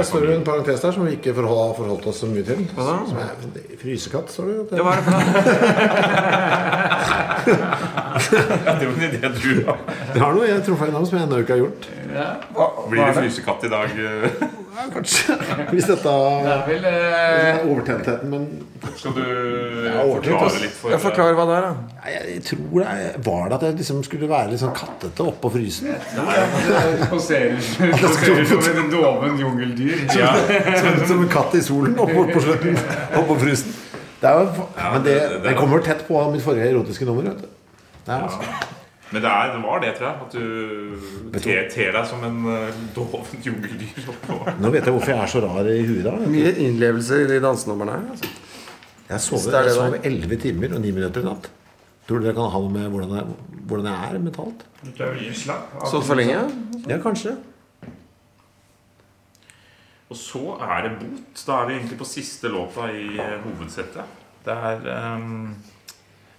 [0.02, 2.64] Der står det en parentes der som vi ikke har forholdt oss så mye til.
[2.74, 2.94] Hva da?
[3.06, 3.30] Som er
[3.78, 4.74] frysekatt, står det.
[4.74, 5.22] Ja, hva er det for noe?
[8.22, 9.78] Ja, det var en idé du har.
[10.14, 11.82] Det har noe jeg tror feil navn som jeg ennå ikke har gjort.
[12.90, 13.88] Blir det frysekatt i dag?
[14.72, 15.34] Ja, kanskje.
[15.70, 18.42] Hvis dette Det er vel eh, Overtentheten, men
[18.96, 19.26] Skal du ja,
[20.00, 21.72] forklare litt for Ja, Forklar hva det er, da.
[22.02, 25.52] Nei, jeg tror det Var det at jeg liksom skulle være litt sånn kattete oppå
[25.54, 25.92] frysen?
[25.92, 30.02] det poserer som en doven jungeldyr.
[30.18, 30.32] Ja,
[30.80, 32.78] Som, som en katt i solen oppå på slutten.
[33.20, 33.70] Oppå frysen.
[34.22, 37.30] Det er jo, men det, det- kommer tett på mitt forrige erotiske nummer.
[37.30, 37.48] Vet du.
[38.06, 38.58] Det er, ja.
[39.12, 40.16] Men det, er, det var det, tror jeg.
[40.26, 40.36] At
[41.32, 44.06] du ter, ter deg som en uh, dovent jungeldyr.
[44.62, 46.06] Nå vet jeg hvorfor jeg er så rar i huet.
[46.06, 46.14] da.
[46.32, 48.06] Mye innlevelse i de dansenumrene her.
[48.14, 48.30] Altså.
[49.10, 49.98] Jeg sover, er.
[50.08, 51.50] 11 timer og 9 minutter i natt.
[52.12, 53.34] Tror du det kan ha noe med hvordan jeg,
[53.70, 54.64] hvordan jeg er mentalt?
[55.88, 56.42] Stått for lenge?
[56.84, 57.38] Ja, kanskje.
[60.12, 61.44] Og så er det bot.
[61.46, 64.20] Da er vi egentlig på siste låta i eh, hovedsettet.
[64.44, 64.84] Det er
[65.16, 65.54] um,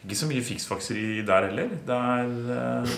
[0.06, 1.74] ikke så mye fiksfakseri der heller.
[1.90, 2.96] Det er uh,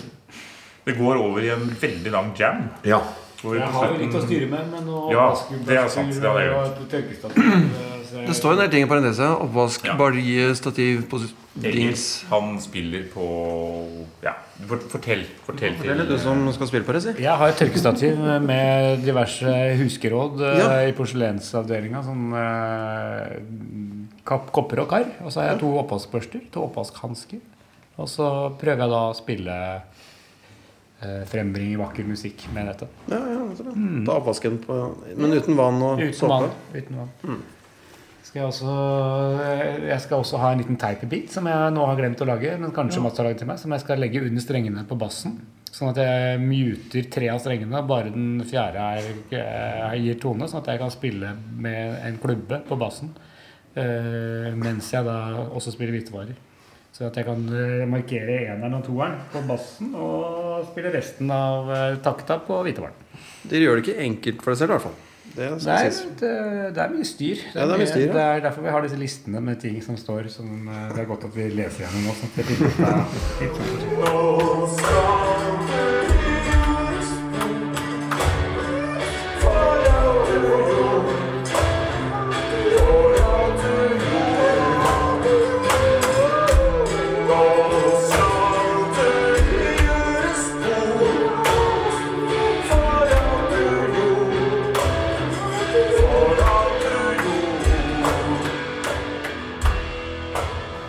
[0.84, 2.66] Det går over i en veldig lang jam.
[2.84, 3.00] Ja.
[3.40, 5.30] Jeg har jo litt å styre med, men nå Ja,
[5.64, 8.70] det er sant, det hadde jeg og et tørkestativ, så jeg- Det står en del
[8.70, 9.26] ting i parentese.
[9.42, 9.96] Oppvask, Ja.
[9.96, 11.08] balje, stativ,
[11.56, 13.26] dings Han spiller på
[14.22, 14.32] Ja,
[14.66, 15.24] fort- fortell.
[15.46, 17.22] Fortell Fortell til du som skal spille på det, si.
[17.22, 19.44] Jeg har et tørkestativ med diverse
[19.78, 20.88] huskeråd eh, Ja.
[20.88, 22.02] i porselensavdelinga.
[22.04, 23.40] Sånn eh,
[24.24, 25.04] kopper og kar.
[25.24, 27.40] Og så har jeg to oppvaskbørster, to oppvaskhansker.
[27.98, 29.82] Og så prøver jeg da å spille
[31.02, 32.88] eh, frembringe vakker musikk med dette.
[33.08, 34.04] Ja, ja, det.
[34.06, 34.76] Ta oppvasken på
[35.16, 36.50] Men uten vann og Uten vann.
[36.74, 37.42] Uten vann.
[38.26, 38.72] Skal jeg, også,
[39.86, 42.72] jeg skal også ha en liten teipebit som jeg nå har glemt å lage, men
[42.74, 45.36] kanskje Mats har laget til meg, som jeg skal legge under strengene på bassen.
[45.70, 49.08] Sånn at jeg muter tre av strengene, bare den fjerde er,
[49.38, 50.50] er, gir tone.
[50.50, 53.14] Sånn at jeg kan spille med en klubbe på bassen
[53.78, 56.34] eh, mens jeg da også spiller hvitevarer.
[56.96, 61.70] Så at jeg kan eh, markere eneren og toeren på bassen og spille resten av
[61.70, 63.04] eh, takta på hvitevaren.
[63.46, 65.02] Dere gjør det ikke enkelt for deg selv, i hvert fall.
[65.36, 66.06] Det Det er, sies.
[66.20, 66.30] det,
[66.74, 67.36] det er mye styr.
[67.54, 68.12] Ja, det er mye styr, ja.
[68.12, 70.28] det er derfor vi har disse listene med ting som står.
[70.32, 72.12] Som, eh, det er godt at vi leser gjennom nå.
[72.16, 72.36] Sånn at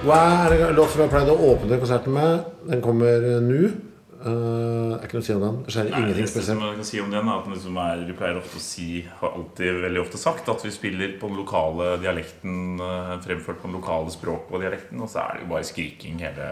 [0.07, 2.45] Hva er det låt som jeg pleide å åpne konserten med?
[2.69, 3.71] Den kommer eh, nå.
[4.17, 5.57] Uh, jeg er ikke noe å si om den.
[5.65, 6.63] Det skjer Nei, ingenting spesielt.
[6.63, 8.87] jeg kan si om den at liksom er, Vi pleier ofte å si
[9.19, 13.69] Har alltid veldig ofte sagt At vi spiller på den lokale dialekten eh, Fremført på
[13.69, 16.49] den lokale språk og dialekten Og så er det jo bare skriking hele,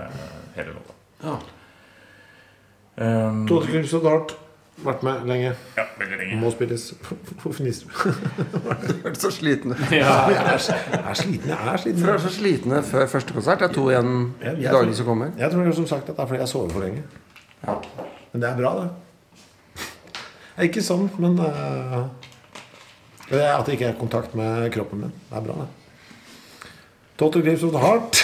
[0.59, 1.35] hele låta Ja.
[3.01, 4.35] um, Klims og Dart.
[4.83, 5.53] Vært med lenge.
[5.77, 6.89] Ja, veldig lenge Må spilles.
[6.99, 7.93] Hvorfor fniser du?
[9.05, 9.71] Hørtes så sliten.
[9.91, 11.49] Jeg er, jeg er sliten.
[11.49, 12.01] Jeg er sliten.
[12.03, 13.59] Dere er så slitne før første konsert.
[13.63, 14.11] Det er to igjen
[14.43, 15.31] Jeg- i dagene som kommer.
[15.39, 17.03] Jeg tror det som sagt at det er fordi jeg sover for lenge.
[18.33, 18.89] Men det er bra, det.
[20.55, 22.05] Det er ikke sånn, men uh,
[23.29, 25.15] det er At det ikke er kontakt med kroppen min.
[25.31, 26.69] Det er bra, det.
[27.19, 28.21] Total Grips of the Heart.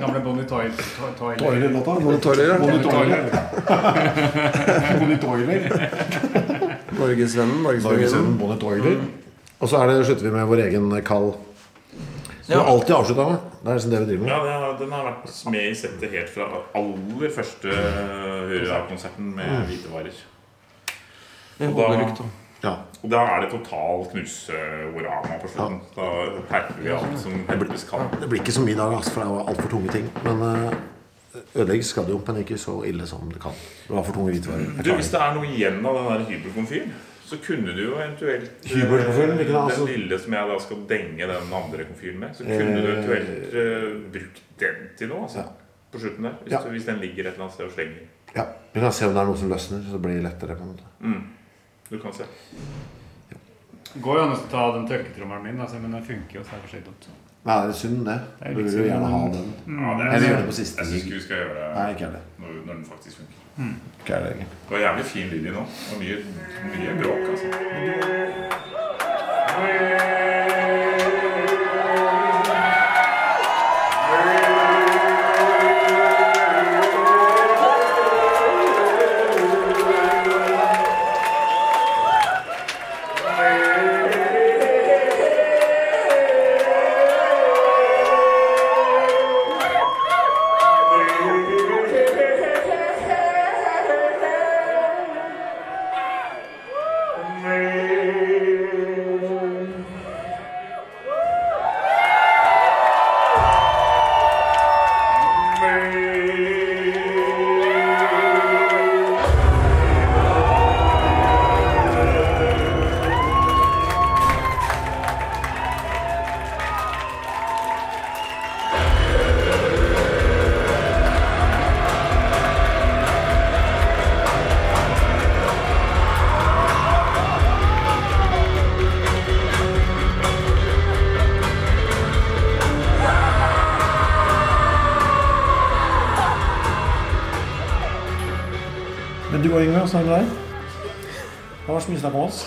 [0.00, 0.72] Gamle Bonnie Toiler.
[1.18, 2.00] Toiler-låta.
[2.00, 2.58] Bonnie Toiler.
[5.00, 5.90] Bonnie Toiler.
[6.98, 7.62] Norgesvennen.
[7.62, 8.38] Norgesvennen.
[8.38, 8.96] Bonnie Toiler.
[9.58, 11.32] Og så er det, slutter vi med vår egen kall.
[12.46, 12.60] Som ja.
[12.64, 13.36] alltid avslutta med.
[13.62, 14.32] Det er liksom det vi driver med.
[14.32, 14.38] Ja,
[14.78, 16.44] den har vært med i settet helt fra
[16.78, 17.68] aller første
[18.50, 20.16] Hurra-konserten med hvite varer.
[21.58, 21.86] Med Og da-
[22.64, 22.72] Ja.
[23.02, 25.80] Og da er det total knuseorama på slutten.
[25.96, 26.06] Da
[26.50, 28.06] herper vi alt som herpes kan.
[28.20, 30.06] Det blir ikke så mye i dag, altså, for det var altfor tunge ting.
[30.24, 30.72] Men uh,
[31.54, 33.52] ødelegges skal det jo, men ikke så ille som det kan.
[33.88, 34.82] Det var for tunge hvitevarer.
[34.84, 35.20] Du, Hvis det.
[35.20, 36.94] er noe igjen av den der hybelkomfyren,
[37.26, 39.38] Så kunne du jo eventuelt eh, Hybelkomfyren?
[39.38, 42.86] Den Altså- lille som jeg da skal denge den andre komfyren med, så kunne du
[42.86, 45.22] eventuelt uh, brukt den til noe.
[45.22, 45.44] Altså, Ja.
[45.92, 46.32] På slutten der.
[46.42, 46.60] Hvis, Ja.
[46.70, 48.06] hvis den ligger et eller annet sted og slenger.
[48.36, 48.42] Ja,
[48.74, 50.54] Vi kan se om det er noe som løsner, så det blir lettere.
[50.56, 51.22] på en måte Mm.
[51.90, 52.24] Du kan se.
[53.28, 56.66] Det Går jo an å ta den tørketrommelen min, altså, men den funker jo, særlig
[56.66, 56.72] er det for
[57.62, 58.16] det er synd, det.
[58.42, 59.52] er Du vil jo gjerne ha den.
[59.70, 61.88] Ja, det Eller gjøre det på siste Jeg syns ikke vi skal gjøre det Nei,
[61.94, 62.22] ikke det.
[62.42, 63.38] når, når den faktisk funker.
[64.02, 64.58] Ikke det, egentlig.
[64.66, 65.62] Det var jævlig fin linje nå.
[65.62, 66.16] Og mye,
[66.74, 67.46] mye bråk, altså.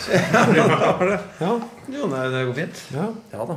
[0.10, 1.52] Ja,
[1.90, 2.82] Jo, nei, det går fint.
[2.96, 3.06] ja.
[3.34, 3.56] Ja da.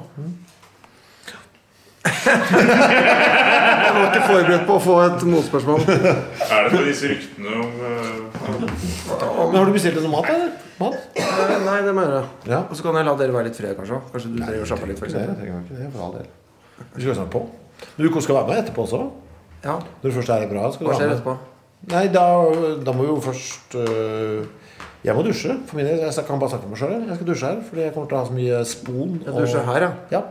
[2.03, 5.85] jeg var ikke forberedt på å få et motspørsmål.
[5.87, 8.19] Er det på disse ryktene om eh,
[9.13, 10.51] Men har du bestilt noe mat, eller?
[10.81, 10.97] Mat?
[11.15, 12.25] Eh, Nei, det må jeg gjøre.
[12.51, 12.61] Ja.
[12.67, 14.01] Og så kan jeg la dere være litt fred, kanskje.
[14.15, 15.39] Kanskje du trenger å slappe litt, for Det eksempel.
[15.39, 16.27] trenger jeg ikke det, for all del.
[16.97, 17.45] Vi skal snart på.
[17.97, 19.03] Men du skal være med etterpå også?
[19.63, 21.37] Ja, Når du først er i bra, skal du Hva skjer etterpå?
[21.93, 22.25] Nei, da,
[22.87, 24.43] da må vi jo først øh,
[25.03, 25.57] Jeg må dusje.
[25.67, 27.09] For min del, Jeg kan bare snakke for meg sjøl.
[27.09, 29.17] Jeg skal dusje her, fordi jeg kommer til å ha så mye spon.
[29.25, 29.93] Jeg dusjer her, ja.
[30.15, 30.23] Ja.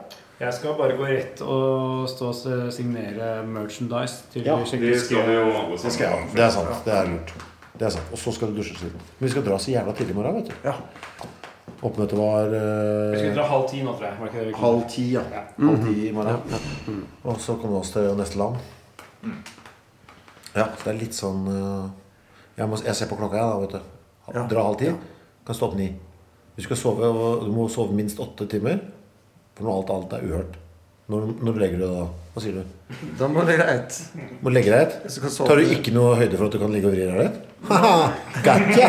[0.42, 5.28] Jeg skal bare gå rett og stå og signere merchandise til Ja, de Det skal
[5.28, 6.30] vi jo alle Det skal jeg.
[6.34, 6.72] Det er sant.
[6.86, 7.36] Det er lurt.
[7.78, 8.10] Det er sant.
[8.12, 9.04] Og så skal du dusje siden.
[9.20, 10.56] Men vi skal dra så jævla tidlig i morgen, vet du.
[10.66, 10.74] Ja.
[11.82, 14.18] Oppmøtet var Vi øh, skulle dra halv ti nå, tror jeg.
[14.20, 15.22] Var ikke det halv ti, ja.
[15.60, 17.06] Halv ti i morgen.
[17.24, 18.56] Og så kommer vi oss til neste land.
[20.56, 21.90] Ja, det er litt sånn uh...
[22.58, 24.01] jeg, må, jeg ser på klokka, jeg, da, vet du.
[24.34, 24.48] Ja.
[24.50, 24.92] Dra halv ti.
[25.48, 25.92] Kan stå opp ni.
[26.56, 28.82] Du skal sove, og du må sove minst åtte timer.
[29.58, 30.58] For noe alt annet er uhørt.
[31.12, 32.04] Når, når du legger deg da?
[32.32, 33.00] Hva sier du?
[33.20, 33.96] Da må du legge deg ett.
[34.40, 34.94] Må legge deg et?
[35.12, 35.32] Jeg.
[35.36, 37.40] Tar du ikke noe høyde for at du kan ligge og vri deg litt?
[37.68, 37.92] Haha,
[38.46, 38.88] gotcha!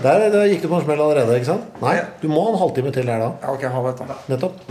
[0.00, 1.68] Der, der gikk du på en smell allerede, ikke sant?
[1.82, 3.28] Nei, du må ha en halvtime til her da.
[3.44, 4.16] Ja, ok, halv ett, da.
[4.32, 4.62] Nettopp.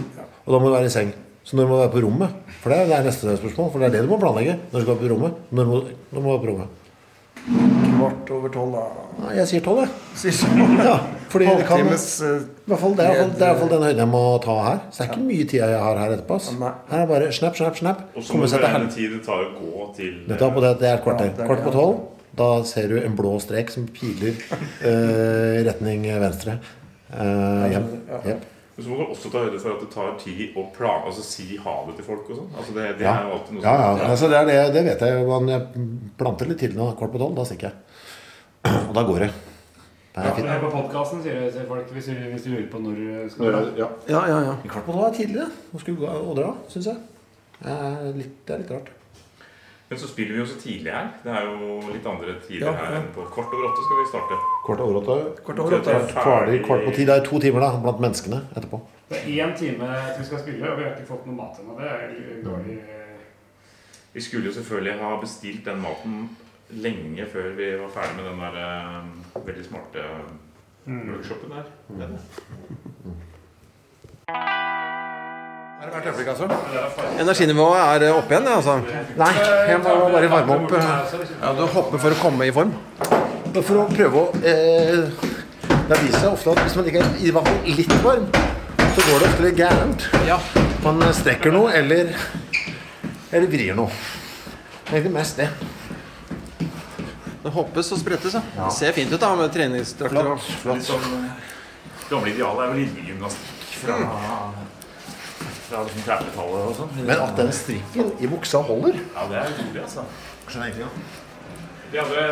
[0.48, 1.14] Og da må du være i seng.
[1.48, 2.56] Så når du må være på rommet?
[2.64, 3.70] For det er, det er neste spørsmål.
[3.76, 5.38] For det er det du må planlegge når du skal være på rommet.
[5.54, 5.84] Når må,
[6.16, 7.87] når må være på rommet?
[7.98, 9.30] Kvart over tolv, da.
[9.36, 9.90] Jeg sier tolv, jeg.
[10.22, 10.58] Sier.
[10.86, 10.98] Ja,
[11.32, 13.50] fordi det kan, i eh, hvert fall, det, er i hvert fall, det er i
[13.50, 14.82] hvert fall den høyden jeg må ta her.
[14.92, 16.38] Så det er ikke mye tid jeg har her etterpå.
[16.92, 18.04] Her er bare snap, snap, snap.
[18.14, 18.94] Og så må du helvete.
[18.96, 21.32] tid det tar å gå til Nettopp, på det, det er et kvarter.
[21.34, 22.04] Ja, er Kvart på tolv.
[22.38, 24.36] Da ser du en blå strek som piler
[24.86, 26.60] eh, i retning venstre.
[27.10, 27.90] Eh, hjem.
[28.28, 28.46] Jep.
[28.78, 31.24] Men så må du også ta høyde for at det tar tid å plan, altså
[31.26, 32.50] si ha det til folk og sånn.
[32.54, 33.14] Altså det, det Ja.
[33.16, 33.96] er jo alltid noe Ja, ja.
[33.98, 35.24] som Altså, det, er det, det vet jeg.
[35.26, 35.88] Men jeg
[36.20, 36.92] planter litt tidlig nå.
[37.00, 37.34] Kvart på tolv.
[37.40, 37.87] Da stikker jeg.
[38.66, 39.30] Og da går det.
[40.18, 40.48] Det er fint.
[40.50, 43.52] Hør på podkasten, sier sier folk, hvis de, hvis de lurer på når du skal
[43.54, 43.60] dra.
[43.78, 43.88] Ja.
[44.10, 44.54] Ja, ja, ja.
[44.66, 45.50] Kvart på tolv er tidlig, det.
[45.74, 46.98] Nå skal vi gå og dra, syns jeg.
[47.62, 48.90] Det er litt, det er litt rart.
[49.88, 51.06] Men så spiller vi jo så tidlig her.
[51.24, 52.98] Det er jo litt andre tider Ja, her ja.
[53.00, 54.40] enn på kvart over åtte skal vi starte.
[54.66, 55.16] Kvart over åtte.
[55.48, 55.96] Kvart over åtte.
[56.18, 57.06] Ferdig kvart på ti.
[57.08, 58.82] Det er to timer da, blant menneskene etterpå.
[59.08, 61.62] Det er én time til vi skal spille, og vi har ikke fått noe mat
[61.62, 61.78] ennå.
[61.80, 62.76] Det er dårlig
[64.18, 66.20] Vi skulle jo selvfølgelig ha bestilt den maten
[66.72, 68.56] lenge før vi var ferdig med den der
[69.38, 70.04] uh, veldig smarte
[70.88, 71.64] workshopen der.
[72.00, 72.18] Den.
[75.78, 76.48] Er det hvert øyeblikk, altså?
[77.22, 78.74] Energinivået er eh, oppe igjen, det, altså.
[79.18, 79.32] Nei,
[79.70, 80.72] jeg må bare varme opp.
[80.72, 80.84] eh,
[81.44, 82.74] Ja, Du hopper for å komme i form.
[83.58, 85.08] For å prøve å eh,
[85.88, 88.26] Det viser seg ofte at hvis man ikke er i hvert fall litt varm,
[88.98, 90.08] så går det ofte litt gærent.
[90.28, 90.40] Ja.
[90.84, 92.12] Man strekker noe eller
[93.32, 93.92] Eller vrir noe.
[94.88, 95.48] Det er egentlig mest det.
[97.48, 98.42] Det hoppes og sprettes, ja.
[98.58, 100.32] Det ser fint ut da med treningsdrakter.
[100.34, 101.30] og- Litt sånn
[102.10, 103.96] Gamle idealet er vel linjegymnastikk fra,
[105.68, 106.92] fra liksom 30-tallet og sånn.
[107.08, 110.04] Men at den strikken i buksa holder Ja, det er rolig, altså.
[110.48, 111.27] Skjønner jeg ikke.
[111.88, 112.24] De hadde,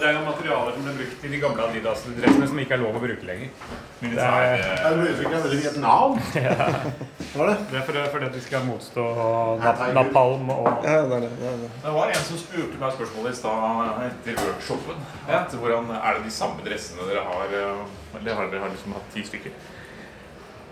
[0.00, 2.96] det er noen materialer som ble brukt i de gamle Adidas-dressene som ikke er lov
[2.98, 3.52] å bruke lenger.
[4.00, 6.16] Det er, ble veldig Vietnam.
[7.36, 7.56] Var det?
[7.70, 9.04] det er fordi for at de skal motstå
[9.62, 11.30] nap napalm og Ja, det er det.
[11.38, 11.68] det, er det.
[11.84, 15.04] Det var en som spurte meg spørsmålet i stad etter workshopen.
[15.38, 17.84] At hvordan, er det de samme dressene dere har eh,
[18.18, 19.54] Eller har dere har liksom hatt ti stykker?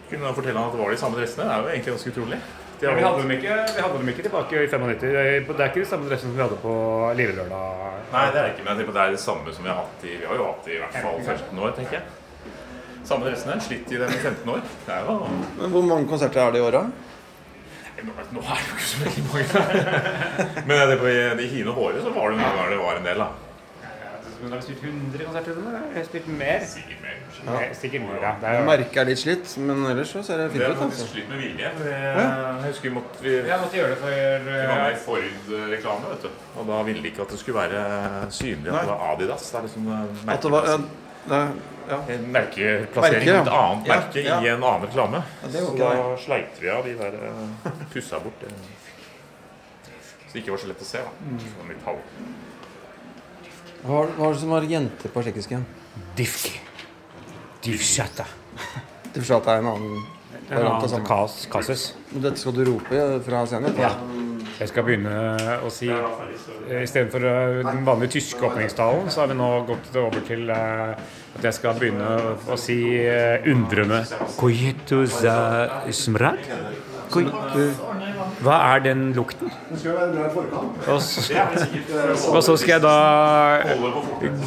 [0.09, 1.47] Kunne du fortelle han at det var de samme dressene?
[1.47, 2.41] Det er jo egentlig ganske utrolig.
[2.79, 5.01] Ja, vi, hadde dem ikke, vi hadde dem ikke tilbake i 95.
[5.01, 6.75] Det er ikke de samme dressene som vi hadde på
[7.19, 7.97] Lillelørdag?
[8.13, 9.81] Nei, det er ikke, men jeg tenker på det er det samme som vi har
[9.81, 12.55] hatt i Vi har jo hatt i i hvert fall 15 år, tenker jeg.
[13.09, 13.59] Samme dressene.
[13.65, 14.63] Slitt i dem i 15 år.
[14.87, 15.19] Det er jo
[15.59, 17.05] Men hvor mange konserter er det i året?
[17.99, 19.63] Nå nå er det jo ikke så veldig mange.
[20.71, 23.23] Men det på i hine håret så var det noen ganger det var en del,
[23.25, 23.48] da.
[24.39, 25.51] Har vi spilt 100 konserter?
[25.51, 25.73] eller?
[25.73, 26.67] Jeg har spilt mer.
[26.67, 27.17] Sikkert mer.
[27.47, 27.75] Ja.
[27.75, 28.33] Sikkert mer, ja.
[28.41, 30.79] Det er jo er litt slitt, men ellers så ser det Det fint er ut.
[30.83, 31.15] faktisk altså.
[31.15, 31.73] slitt med vilje.
[31.89, 34.11] Jeg, jeg husker vi måtte vi, Jeg måtte gjøre det for
[34.47, 36.31] Vi var med i Ford-reklame, vet du.
[36.61, 37.83] Og da ville de ikke at det skulle være
[38.31, 38.85] synlig at Nei.
[38.87, 39.51] det var Adidas.
[39.51, 40.35] Det er liksom merkeplassering.
[40.37, 40.71] At det var,
[41.29, 41.43] ja,
[41.89, 41.99] ja.
[42.15, 44.41] En merkeplassering Merke, et annet merke ja.
[44.45, 45.23] i en annen reklame.
[45.43, 48.45] Ja, så da sleit vi av de der eh, Pussa bort.
[50.29, 51.13] Så det ikke var så lett å se, da.
[51.25, 51.39] Mm.
[51.41, 52.03] Sånn litt halv.
[53.85, 55.67] Hva hva er det som var jenter på tsjekkisk igjen?
[56.19, 56.55] Divki.
[57.65, 58.27] Divsjata.
[59.15, 59.99] Det er en annen
[60.49, 61.93] En variant av kas, kasus.
[62.13, 63.77] Men Dette skal du rope fra scenen?
[63.79, 63.93] Ja.
[64.59, 65.13] Jeg skal begynne
[65.63, 70.25] å si eh, Istedenfor uh, den vanlige tyske åpningstalen, så har vi nå gått over
[70.27, 70.97] til eh,
[71.39, 72.09] at jeg skal begynne
[72.49, 74.01] å, si eh, undrende
[74.41, 75.37] Kojetu za
[75.95, 76.43] smrad?
[77.13, 77.31] Koj-
[78.39, 79.51] Hva er den lukten?
[79.69, 80.89] Den skal være bra i forkant.
[80.89, 81.41] Og så,
[82.31, 82.93] og så skal jeg da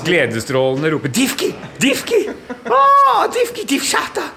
[0.05, 1.51] gledesstrålende rope 'Difki!
[1.81, 2.21] Difki!
[2.65, 3.67] Ah, difki!
[3.67, 4.29] divshata!'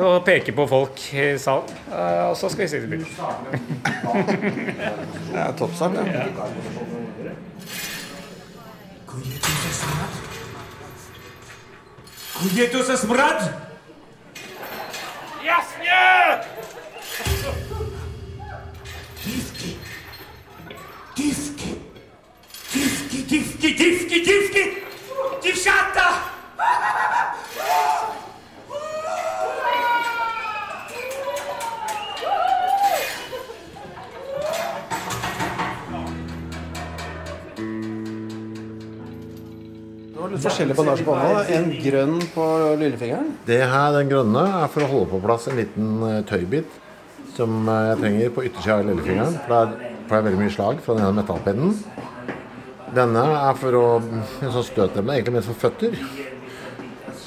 [0.00, 1.68] Og peke på folk i salen.
[1.92, 3.06] Eh, Og så skal vi si til bilen
[5.32, 6.24] Det er toppstart, ja.
[12.40, 12.96] Kojetu se
[19.20, 19.76] Divki!
[21.16, 21.76] Divki,
[23.28, 24.64] divki, divki, divki!
[40.10, 41.44] Det var litt forskjellig bandasje på hånda.
[41.56, 42.46] En grønn på
[42.80, 43.34] lillefingeren.
[43.44, 46.80] Det her, den grønne, er for å holde på plass en liten eh, tøybit
[47.40, 49.38] som eh, jeg trenger på yttersida av lillefingeren.
[49.44, 51.74] For det er, jeg veldig mye slag fra den ene metallpennen.
[52.96, 55.94] Denne er for å en sånn støtdemme, egentlig mest for føtter.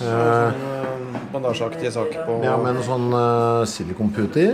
[0.03, 4.47] En bandasjeaktig sak på Ja, med en sånn uh, silikonpute i.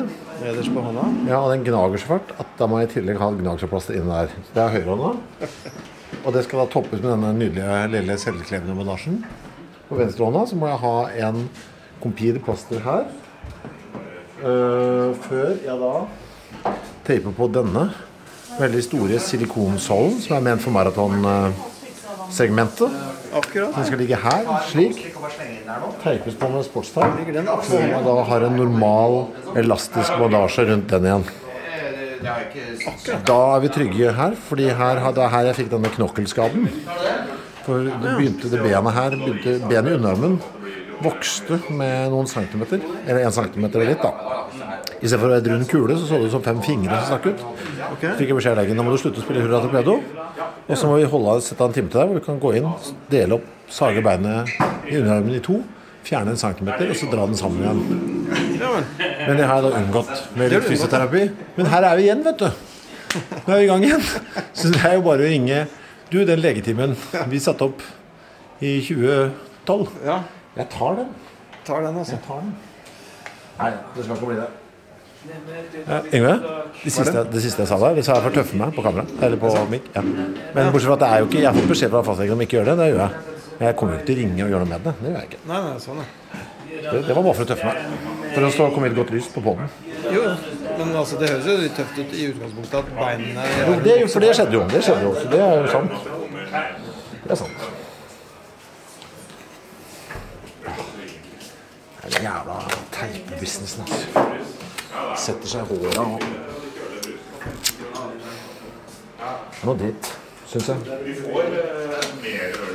[0.44, 1.08] nederst på hånda.
[1.28, 4.14] Ja, og den gnager så fælt at da må jeg i tillegg ha gnagsårplaster inni
[4.14, 4.36] der.
[4.54, 5.10] Det er høyrehånda.
[6.20, 9.24] Og det skal da toppes med denne nydelige lille selvklebende bandasjen.
[9.90, 10.96] På venstrehånda så må jeg ha
[11.30, 11.42] en
[12.04, 13.10] compir-plaster her.
[14.40, 16.06] Eh, før jeg da
[17.04, 17.90] teiper på denne
[18.56, 22.88] veldig store silikonsålen som er ment for maratonsegmentet.
[23.36, 23.76] Akkurat.
[23.76, 24.96] Den skal ligge her, slik.
[26.04, 27.14] Teipes på med sportsteip.
[27.68, 29.14] Før jeg da har en normal
[29.60, 31.26] elastisk bandasje rundt den igjen.
[33.28, 36.62] Da er vi trygge her, fordi her, det er her jeg fikk denne knokkelskaden.
[37.68, 40.36] For det begynte det benet her, begynte, benet i underarmen
[41.04, 44.12] vokste med noen centimeter, eller en centimeter eller litt, da.
[45.00, 47.44] Istedenfor et rund kule, så så det ut som fem fingre som stakk ut.
[48.20, 50.00] Fikk jeg beskjed av legen nå må du slutte å spille hurra torpedo.
[50.70, 52.70] Og så må vi holde sette en time til deg hvor du kan gå inn,
[53.12, 54.52] dele opp, sage beinet
[54.90, 55.62] i underarmen i to,
[56.06, 57.80] fjerne en centimeter, og så dra den sammen igjen.
[58.60, 61.24] Men det har jeg da unngått med litt fysioterapi.
[61.58, 62.50] Men her er vi igjen, vet du.
[63.46, 64.04] Nå er vi i gang igjen.
[64.54, 65.64] Så det er jo bare å ringe
[66.10, 66.96] Du, den legetimen
[67.30, 67.82] vi satte opp
[68.66, 70.16] i 2012 Ja,
[70.60, 71.14] Jeg tar den.
[71.66, 72.18] tar den, altså.
[72.18, 72.56] Jeg tar den.
[73.60, 74.50] Nei, det skal ikke bli det.
[75.88, 76.34] Ja, Yngve,
[76.84, 78.84] det siste, det siste jeg sa der, det sa jeg for å tøffe meg på
[78.86, 79.04] kamera.
[79.20, 79.90] Eller på mic.
[79.96, 80.04] Ja.
[80.04, 82.44] Men bortsett fra at det er jo ikke Jeg har fått beskjed fra fastlegen om
[82.46, 82.78] ikke å gjøre det.
[82.80, 83.36] Det gjør jeg.
[83.60, 84.94] Men jeg kommer jo ikke til å ringe og gjøre noe med det.
[85.00, 85.42] Det gjør jeg ikke.
[85.50, 86.46] Nei, nei, sånn, er.
[86.70, 88.06] Det, det var bare for å tøffe meg.
[88.36, 89.74] For å stå, komme i et godt lys på poden.
[90.10, 90.24] Jo,
[90.78, 94.24] men altså, det høres jo litt tøft ut i utgangspunktet at beinene Jo, det, for
[94.24, 94.64] det skjedde jo.
[94.72, 95.12] Det skjedde jo.
[95.12, 95.28] også.
[95.34, 96.00] det er jo sant.
[97.26, 97.79] Det er sant.
[100.78, 102.58] Det er den jævla
[102.96, 104.26] teipebusinessen, altså.
[105.20, 106.20] Setter seg i håra og
[109.60, 110.08] Noe dritt,
[110.48, 110.78] syns jeg.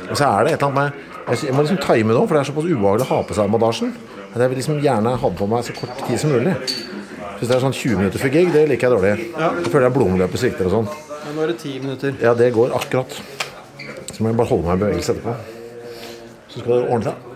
[0.05, 0.89] Og så er det et eller annet med
[1.25, 3.33] Jeg jeg må liksom time det òg, for det er såpass ubehagelig å ha på
[3.37, 3.95] seg bandasjen.
[4.31, 6.53] Men jeg vil liksom gjerne ha den på meg så kort tid som mulig.
[7.39, 9.31] Hvis det er sånn 20 minutter for gig, det liker jeg dårlig.
[9.33, 10.89] Da føler jeg blodomløpet svikter og sånn.
[11.25, 12.19] Men nå er det 10 minutter.
[12.21, 13.17] Ja, det går akkurat.
[14.13, 15.33] Så må jeg bare holde meg i bevegelse etterpå.
[16.53, 17.34] Så skal det ordne seg.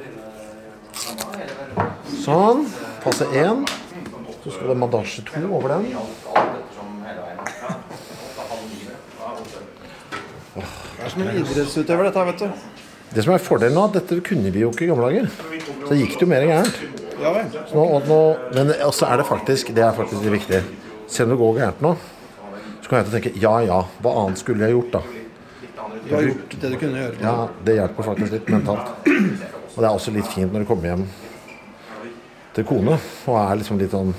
[2.20, 2.66] Sånn.
[3.04, 3.64] Passe én.
[4.44, 5.86] Så skal det mandasje to over den.
[10.56, 12.68] Det er som en idrettsutøver, dette her, vet du.
[13.10, 15.30] Det som er fordelen nå, dette kunne vi jo ikke i gamle dager.
[15.88, 16.82] Så gikk det jo mer gærent.
[17.20, 17.48] Ja vel.
[17.68, 18.20] Så nå, og nå,
[18.56, 20.60] men også er det faktisk Det er faktisk litt viktig.
[21.12, 21.96] Selv om det går gærent nå,
[22.84, 25.02] så kan jeg til å tenke ja ja, hva annet skulle jeg gjort da?
[26.06, 27.18] Du har gjort det du kunne gjøre.
[27.24, 27.34] Ja,
[27.66, 28.94] det hjelper faktisk litt mentalt.
[29.08, 31.10] Og det er også litt fint når du kommer hjem
[32.56, 32.98] til kone
[33.28, 34.14] og er liksom litt sånn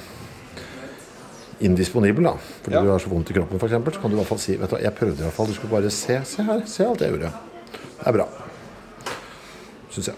[1.60, 2.34] indisponibel, da.
[2.64, 2.82] Fordi Ja.
[2.82, 3.72] du har så vondt i kroppen, f.eks.
[3.94, 5.46] Så kan du i hvert fall si Vet du hva, jeg prøvde i hvert fall.
[5.46, 6.20] Du skulle bare se.
[6.24, 6.62] Se her.
[6.66, 7.32] Se alt jeg gjorde.
[7.98, 8.26] Det er bra.
[9.90, 10.14] Syns jeg.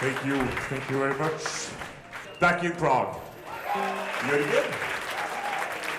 [0.00, 0.36] Thank you.
[0.70, 1.68] Thank you very much.
[2.40, 3.14] Back in Prague.
[4.28, 4.64] Jørgen,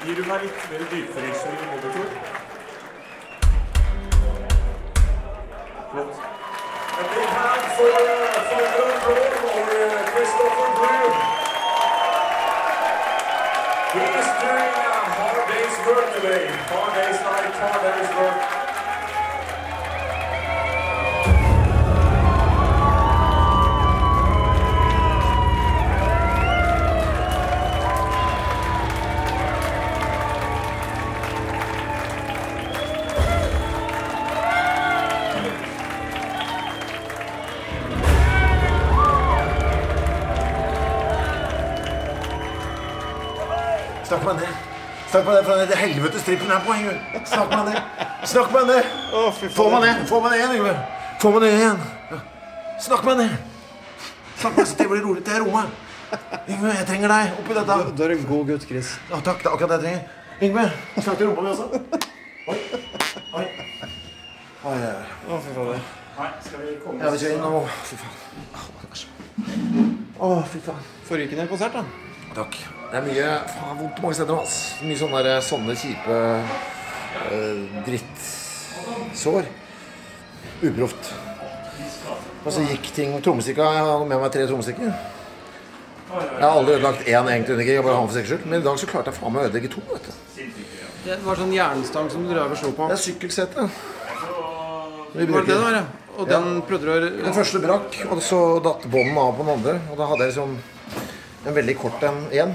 [0.05, 0.81] gir du meg litt mer?
[5.91, 6.15] Flott.
[7.75, 7.91] For
[8.49, 10.71] Fabian Blom or uh, Christopher.
[13.91, 14.71] He is doing
[15.19, 16.45] hard day's work today.
[16.71, 18.60] Hard day's work.
[44.11, 44.55] Snakk meg ned.
[45.07, 47.21] Snakk meg ned fra den helvetes trippen her på, Yngve.
[47.31, 47.77] Snakk meg ned.
[48.27, 48.89] Snakk meg ned.
[49.55, 50.01] Få meg ned.
[50.09, 50.73] Få meg ned igjen, Yngve.
[51.21, 51.79] Få meg ned igjen.
[52.83, 53.37] Snakk meg ned.
[54.41, 55.71] Snakk meg så det blir rolig til jeg rommet.
[56.41, 57.79] Yngve, jeg trenger deg oppi dette.
[57.95, 58.91] Du er en god gutt, Chris.
[59.13, 60.03] Ja, takk, det er akkurat det jeg trenger.
[60.49, 60.67] Yngve,
[60.99, 61.65] snakk til rumpa mi også.
[62.51, 62.59] Oi.
[63.39, 63.47] Oi.
[64.67, 64.93] Oi, oi.
[65.31, 65.83] Å, fy fader.
[66.19, 67.63] Ja, vi skal inn nå.
[67.87, 68.15] Fy faen.
[70.19, 70.87] Å, fy faen.
[71.07, 72.10] Forrykende konsert, da.
[72.35, 72.57] Takk.
[72.91, 74.37] Det er mye faen, vondt mange steder.
[74.39, 74.57] ass.
[74.83, 76.19] Mye sånne, der, sånne kjipe
[77.31, 79.49] uh, drittsår.
[80.61, 81.11] Uproft.
[82.41, 83.67] Og så gikk ting trommestikka.
[83.75, 84.93] Jeg hadde med meg tre trommestikker.
[86.11, 87.75] Jeg har aldri ødelagt én egentlig gig.
[87.77, 88.49] Jeg bare har for sikkerhets skyld.
[88.51, 89.83] Men i dag så klarte jeg faen meg å ødelegge to.
[89.91, 90.11] vet du.
[91.01, 92.89] Det var sånn jernstang som du drev og slo på.
[92.91, 93.69] Det er sykkelsete.
[95.11, 95.85] Vi Var det det var, ja?
[96.19, 99.53] Og den prøvde du å Den første brakk, og så datt bånden av på den
[99.57, 99.79] andre.
[99.91, 100.55] Og da hadde jeg liksom
[101.45, 102.53] en veldig kort en igjen.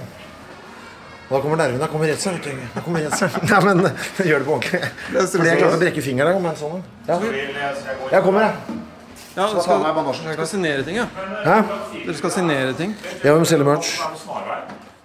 [1.26, 1.80] Og da kommer nervene.
[1.82, 2.60] Da kommer redselen.
[2.74, 3.46] Da kommer redselen.
[3.50, 3.80] Nei, men
[4.30, 4.90] gjør det på ordentlig.
[5.10, 6.84] Fordi jeg klarte å brekke fingeren med en sånn.
[7.08, 7.18] Ja.
[8.12, 8.82] Jeg kommer, jeg.
[9.36, 9.82] Ja, du skal,
[10.32, 11.04] skal signere ting, ja.
[11.44, 11.56] Hæ?
[11.92, 12.94] Dere skal signere ting.
[13.20, 13.90] Jeg må selge merch.
[14.00, 14.08] Ja,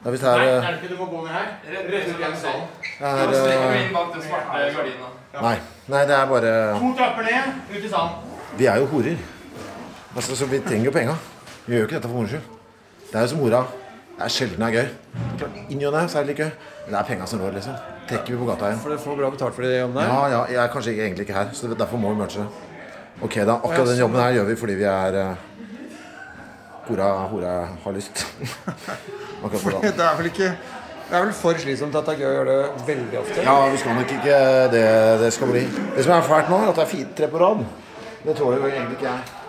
[0.06, 1.50] er visst her eh, Er det ikke du må gå ned her?
[1.68, 2.64] Rett ut gjennom salen.
[3.02, 3.92] her, eh.
[5.42, 5.58] Nei.
[5.92, 8.40] Nei, det er bare To trapper ned, ut i salen.
[8.58, 9.20] Vi er jo horer.
[10.16, 11.20] Altså, så vi trenger jo penga.
[11.68, 12.61] Vi gjør jo ikke dette for moro skyld.
[13.12, 13.66] Det er jo som mora.
[14.16, 14.92] Det er sjelden det er gøy.
[15.40, 16.52] Klart, I og ne er det litt gøy.
[16.86, 17.80] Men det er penga som rår, liksom.
[18.08, 18.80] Trekker vi på gata igjen.
[18.84, 20.12] For dere får bra betalt for det jobbene der.
[20.12, 22.46] Ja, ja, jeg er kanskje ikke, egentlig ikke her, så derfor må vi merge.
[23.22, 23.58] Ok, da.
[23.58, 25.50] Akkurat den jobben her gjør vi fordi vi er uh,
[26.88, 27.52] Hora, hora
[27.84, 28.24] har lyst.
[29.44, 29.76] Akkurat på.
[29.84, 30.48] Det er vel ikke
[31.12, 33.44] Det er vel for slitsomt at det er gøy å gjøre det veldig ofte?
[33.44, 34.40] Ja, vi skal nok ikke
[34.72, 34.88] det
[35.26, 35.68] det skal bli.
[35.98, 37.64] Det som er fælt nå, er at det er fire tre på rad.
[38.24, 39.41] Det tåler jo egentlig ikke jeg.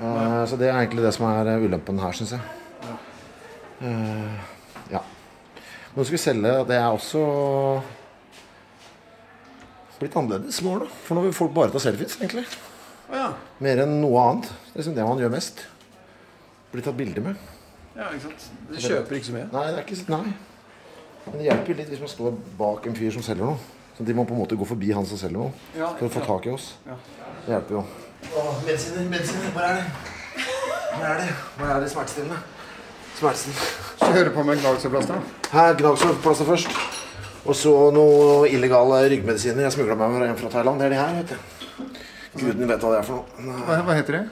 [0.00, 2.94] Eh, så det er egentlig det som er eh, ulempen her, syns jeg.
[3.84, 4.38] Eh,
[4.92, 5.02] ja.
[5.94, 6.54] Nå skal vi selge.
[6.68, 7.22] Det er også
[10.00, 10.88] blitt annerledes i da.
[11.06, 12.44] For nå vil folk bare ta selfies, egentlig.
[13.12, 13.30] Ja.
[13.62, 14.50] Mer enn noe annet.
[14.50, 15.62] Det er liksom det man gjør mest.
[16.72, 17.52] Blir tatt bilder med.
[17.94, 18.48] ja, ikke sant.
[18.68, 19.46] Du kjøper ikke så mye.
[19.52, 20.34] Nei, det er ikke Nei.
[21.24, 23.74] Men det hjelper litt hvis man står bak en fyr som selger noe.
[23.94, 26.12] Så de må på en måte gå forbi han som selger noe, Ja, for å
[26.12, 26.72] få tak i oss.
[26.84, 26.98] Ja.
[27.46, 27.84] Det hjelper jo.
[28.32, 29.84] Åh, medisiner, medisiner, hvor er det?
[30.96, 31.30] Hvor er det?
[31.56, 32.38] Hvor er det smertestillende?
[33.18, 33.70] Smertestillende.
[34.04, 35.20] Kjøre på med gnagsårplaster.
[35.52, 36.78] Her, gnagsårplaster først.
[37.44, 39.66] Og så noe illegale ryggmedisiner.
[39.66, 40.80] Jeg smugla meg med en fra Thailand.
[40.80, 41.36] Det er de her, vet du.
[42.40, 43.58] Guden vet hva det er for noe.
[43.68, 44.22] Hva, hva heter de?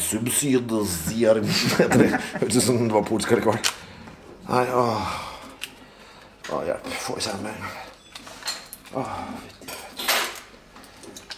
[0.00, 2.10] Subsidiarm heter det.
[2.38, 3.58] Hørtes ut som det var polsk allikevel.
[4.46, 5.10] Nei, åh.
[6.54, 6.88] Åh, hjelp.
[7.02, 7.58] Få i seg en mer.
[9.02, 9.12] Åh.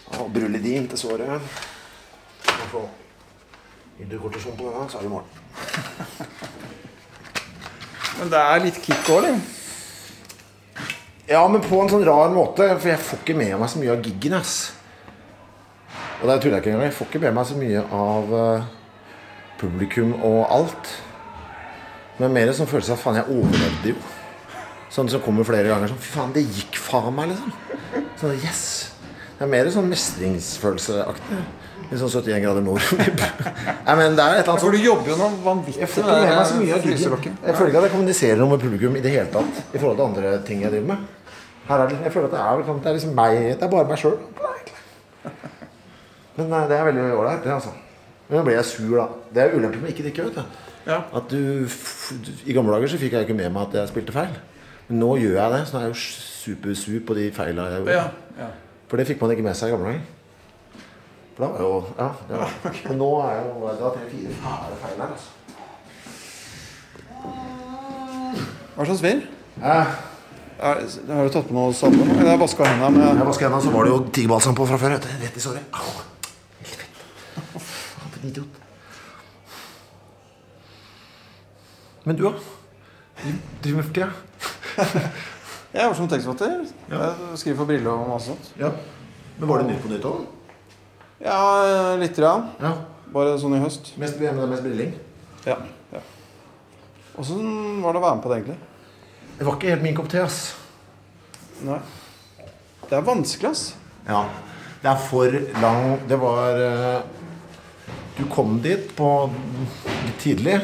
[0.09, 1.31] Åh, Brulidin til såret.
[2.49, 2.83] Og få
[3.99, 5.31] hydrokortisjon på denne, så er det i morgen.
[8.19, 9.39] Men det er litt kick òg, eller?
[11.29, 13.93] Ja, men på en sånn rar måte, for jeg får ikke med meg så mye
[13.93, 14.55] av giggen, ass.
[16.19, 16.87] Og det tuller jeg ikke engang.
[16.89, 18.71] Jeg får ikke med meg så mye av eh,
[19.61, 20.95] publikum og alt.
[22.19, 24.01] Men mer sånn følelse av faen, jeg overlevde jo.
[24.91, 25.93] Sånn som kommer flere ganger.
[25.93, 27.53] Sånn, Fy faen, det gikk faen meg, liksom.
[28.19, 28.65] Sånn, yes.
[29.39, 31.37] Det er mer sånn mestringsfølelseaktig.
[31.89, 32.83] Litt sånn 71 grader nord.
[33.87, 36.03] Nei, men det er et eller annet For du jobber jo noe vanvittig jeg får
[36.05, 36.97] ikke med meg så mye av giggen.
[36.99, 37.39] fryselokket.
[37.47, 39.63] Jeg føler ikke at jeg kommuniserer noe med publikum i det hele tatt.
[39.73, 41.07] I forhold til andre ting jeg driver med.
[41.69, 43.73] Her er det, jeg føler at det er, liksom- det er liksom meg Det er
[43.77, 44.19] bare meg sjøl.
[46.39, 47.73] Men det er veldig ålreit, det, altså.
[48.29, 49.07] Men nå blir jeg sur, da.
[49.35, 50.43] Det er ulempen med ikke drikke, vet du.
[50.89, 51.01] Ja.
[51.19, 51.69] At du
[52.47, 54.37] I gamle dager så fikk jeg ikke med meg at jeg spilte feil.
[54.89, 56.01] Men nå gjør jeg det, så nå er jeg jo
[56.55, 57.97] supersur på de feila jeg gjorde.
[57.97, 58.07] Ja,
[58.45, 58.51] ja.
[58.89, 60.05] For det fikk man ikke med seg i gamle dager.
[61.37, 62.09] For da var jo Ja.
[62.31, 62.47] ja.
[62.89, 65.31] Men nå er jo det var tre-fire fæle feil her, altså.
[68.79, 69.19] Hva slags vær?
[69.63, 69.87] Eh,
[70.59, 70.81] Er,
[71.15, 72.03] har du tatt på noe salve?
[72.03, 72.15] nå?
[72.19, 74.79] Jeg har vaska hendene med jeg vaska hendene, så var det jo tigerbalsam på fra
[74.83, 74.97] før.
[74.97, 75.11] vet du.
[75.23, 75.63] Rett i såret.
[75.73, 75.79] Au.
[78.11, 78.59] For en idiot.
[82.05, 82.33] Men du, da?
[83.23, 83.33] Ja.
[83.63, 84.11] driver med for tida?
[85.79, 86.63] Jeg jobber som tekstforfatter.
[86.91, 88.47] Jeg skriver for Brille og masse sånt.
[88.59, 88.73] Ja.
[89.39, 90.25] Men var det Nytt på Nytt òg?
[91.23, 91.37] Ja,
[92.01, 92.49] lite grann.
[92.59, 92.73] Ja.
[93.15, 93.93] Bare sånn i høst.
[94.03, 94.97] Mest, mest brilling?
[95.47, 95.55] Ja.
[95.93, 96.01] ja.
[97.15, 98.59] Åssen var det å være med på det, egentlig?
[99.39, 100.41] Det var ikke helt min kopp te, ass.
[101.63, 101.79] Nei.
[102.89, 103.65] Det er vanskelig, ass.
[104.09, 104.25] Ja.
[104.83, 107.01] Det er for lang Det var eh,
[108.19, 110.59] Du kom dit på litt tidlig.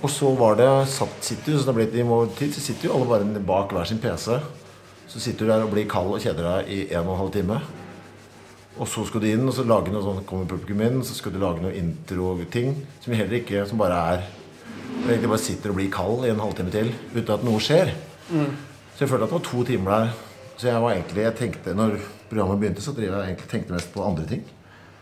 [0.00, 2.88] Og så var det satt, sitter så det ble litt i vår tid, så sitter
[2.88, 4.38] jo alle bare bak hver sin PC.
[5.10, 7.32] Så sitter du der og blir kald og kjeder deg i en og en halv
[7.34, 7.58] time.
[8.80, 11.34] Og så skal du inn og så lage noe sånn, kommer publikum inn, så skal
[11.34, 14.22] du lage noe intro-ting som heller ikke Som bare er
[15.02, 17.92] Du egentlig bare sitter og blir kald i en halvtime til uten at noe skjer.
[18.30, 20.14] Så jeg følte at det var to timer der.
[20.56, 21.98] Så jeg var egentlig Jeg tenkte Når
[22.30, 24.44] programmet begynte, så drev jeg egentlig tenkte mest på andre ting.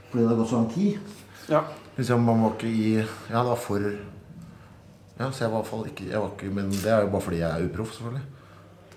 [0.08, 1.16] Fordi det hadde gått så lang tid.
[1.52, 1.62] Ja.
[1.98, 3.90] Liksom, man var ikke i Ja, det var for
[5.18, 7.08] Ja, så jeg var i hvert fall ikke, jeg var ikke Men det er jo
[7.14, 8.26] bare fordi jeg er uproff, selvfølgelig.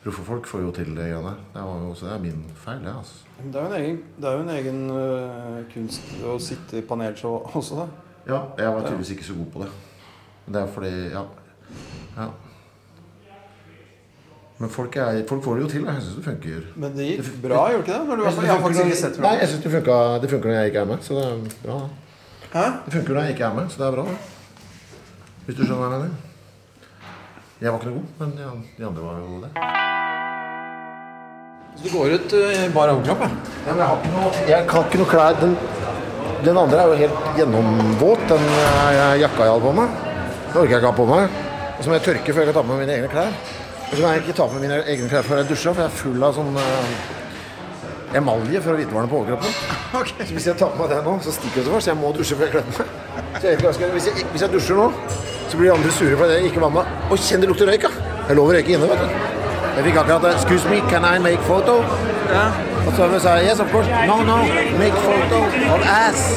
[0.04, 1.34] Proffe folk får jo til det greiene.
[1.54, 2.94] Det, var jo, så det er min feil, det.
[2.98, 3.14] altså.
[3.44, 6.86] Det er jo en egen, det er jo en egen øh, kunst å sitte i
[6.86, 7.86] panelshow også, da.
[8.26, 9.70] Ja, jeg var tydeligvis ikke så god på det.
[10.46, 11.24] Men det er fordi Ja.
[12.18, 12.28] ja.
[14.62, 15.86] Men folk, er, folk får det jo til.
[15.86, 16.66] Jeg syns det funker.
[16.76, 18.02] Men det gikk bra, gjorde ikke det?
[18.08, 19.96] Når du Jeg har faktisk ikke sett Nei, jeg synes det funka,
[20.50, 20.98] når jeg ikke er med.
[21.02, 21.80] Så det er bra.
[22.54, 22.68] Hæ?
[22.86, 24.06] Det funker når jeg ikke er med, så det er bra.
[24.06, 24.41] da.
[25.52, 26.12] Hvis du skjønner hva jeg mener.
[27.60, 28.46] Jeg var ikke noe god, men de,
[28.78, 29.50] de andre var jo gode.
[31.76, 33.28] Så du går ut i bar overkropp, ja?
[33.66, 35.58] Men jeg har ikke noe, jeg kan ikke noe klær den,
[36.46, 39.98] den andre er jo helt gjennomvåt, den jeg, jakka jeg hadde på meg.
[40.46, 41.36] Den orker jeg ikke ha på meg.
[41.74, 43.36] Og så må jeg tørke før jeg kan ta på meg mine egne klær.
[43.82, 45.84] Og så må jeg ikke ta på meg mine egne klær før jeg dusjer, for
[45.84, 49.52] jeg er full av sånn uh, emalje fra hvitevarene på overkroppen.
[50.24, 52.00] Så hvis jeg tar på meg det nå, så stikker det så fort, så jeg
[52.00, 52.98] må dusje før jeg kler på meg.
[53.60, 53.92] Hva.
[53.98, 54.86] Hvis jeg, hvis jeg dusjer nå,
[55.52, 56.96] så blir de andre sure fordi jeg ikke var med.
[57.12, 57.90] Og kjenn det lukter røyk, da!
[58.30, 59.08] Jeg lover røyke inne, vet du.
[59.76, 60.32] Jeg fikk akkurat det.
[60.36, 61.84] 'Excuse me, can I make photo?'
[62.38, 62.46] Ja.
[62.88, 63.90] Og så sa jeg 'Yes, of course'.
[64.08, 64.38] 'No, no,
[64.84, 65.38] make photo
[65.74, 66.28] of ass'.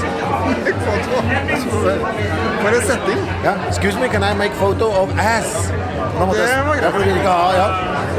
[2.62, 3.20] For en setting!
[3.44, 5.72] Ja, 'Excuse me, can I make photo of ass'?
[6.18, 6.82] Nå måtte Det var greit.
[6.84, 7.66] ja, for du vil ikke ha ja,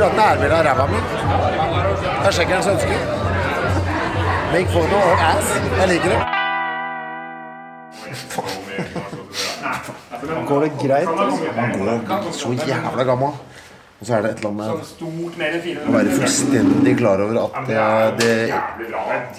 [0.05, 0.99] ha nærbilde av ræva mi.
[2.21, 2.95] Det er sjekkerens ønske.
[4.53, 5.47] Make photo of ass.
[5.79, 6.19] Jeg liker det.
[10.47, 11.07] Går det greit?
[11.07, 13.31] Han går så jævla gammel.
[13.95, 17.77] Og så er det et eller annet med å være fullstendig klar over at det,
[18.19, 18.33] det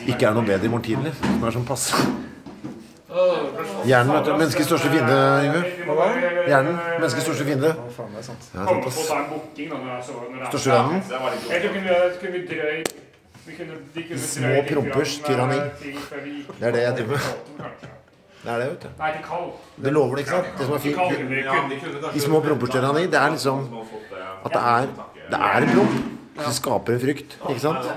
[0.09, 1.13] ikke er noe bedre i morgen tidlig.
[1.21, 2.07] Som er sånn passe.
[3.87, 4.31] Hjernen, vet du.
[4.37, 5.17] Menneskets største fiende,
[5.47, 5.61] Yngve.
[6.51, 6.75] Hjernen.
[6.99, 7.71] Menneskets største fiende.
[8.27, 8.99] Sant, å ass.
[9.09, 11.01] ta en booking da, når jeg så- når jeg- Største vennen?
[14.27, 15.57] Små prompers tyranni.
[15.57, 17.21] eh, gikk Det er det jeg driver med.
[18.47, 18.91] Det er det, vet du.
[19.01, 19.47] Nei, til kald.
[19.85, 20.51] Det lover det, ikke sant?
[20.59, 20.99] Det som er fint.
[22.15, 23.65] de små små promperstyrene, det er liksom
[24.47, 24.87] at det er,
[25.33, 25.97] det er en promp.
[26.37, 27.89] Det skaper en frykt, ikke sant?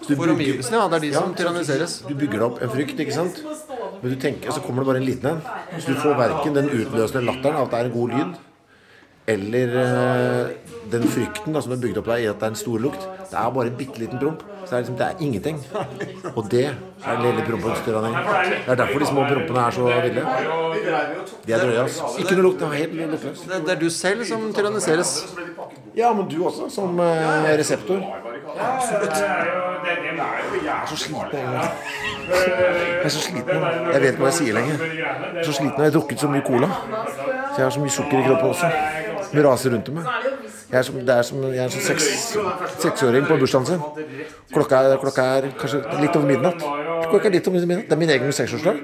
[0.00, 0.88] Så du For omgivelsene, ja.
[0.88, 1.98] Det er de som tyranniseres.
[2.08, 3.42] du bygger opp en frykt, ikke sant?
[4.02, 5.42] Men du tenker, så kommer det bare en liten en.
[5.78, 8.40] Så du får verken den utløsende latteren av at det er en god lyd,
[9.36, 12.64] eller eh, den frykten da, som er bygd opp der i at det er en
[12.64, 13.06] stor lukt.
[13.30, 14.42] Det er bare en bitte liten promp.
[14.64, 15.58] Så det er, liksom, det er ingenting.
[16.36, 16.74] Og det er
[17.06, 18.12] den lille prompens tyranni.
[18.14, 20.26] Det er derfor de små prompene er så ville.
[21.46, 22.12] De er drøye, altså.
[22.18, 22.60] Ikke noe lukt.
[22.60, 23.48] Det helt luktløst.
[23.48, 25.12] Det, det er du selv som tyranniseres.
[25.96, 28.00] Ja, men du også, som eh, reseptor.
[28.60, 29.16] Absolutt.
[29.16, 29.96] Jeg jo det,
[30.62, 31.70] det er så sliten jeg er.
[33.04, 33.64] Er så sliten.
[33.92, 34.82] Jeg vet ikke hva jeg sier lenger.
[34.82, 35.78] Jeg er så sliten.
[35.78, 36.68] Jeg har drukket så mye cola.
[36.68, 38.70] Så jeg har så mye sukker i kroppen også.
[39.32, 40.51] Det raser rundt om meg.
[40.72, 42.04] Jeg er som, det er som, jeg er som seks,
[42.80, 43.80] seksåring på bursdagen sin.
[44.54, 46.64] Klokka er, klokka er kanskje litt over midnatt.
[47.10, 47.90] Klokka er litt over midnatt.
[47.90, 48.78] Det er min egen seksårsdag.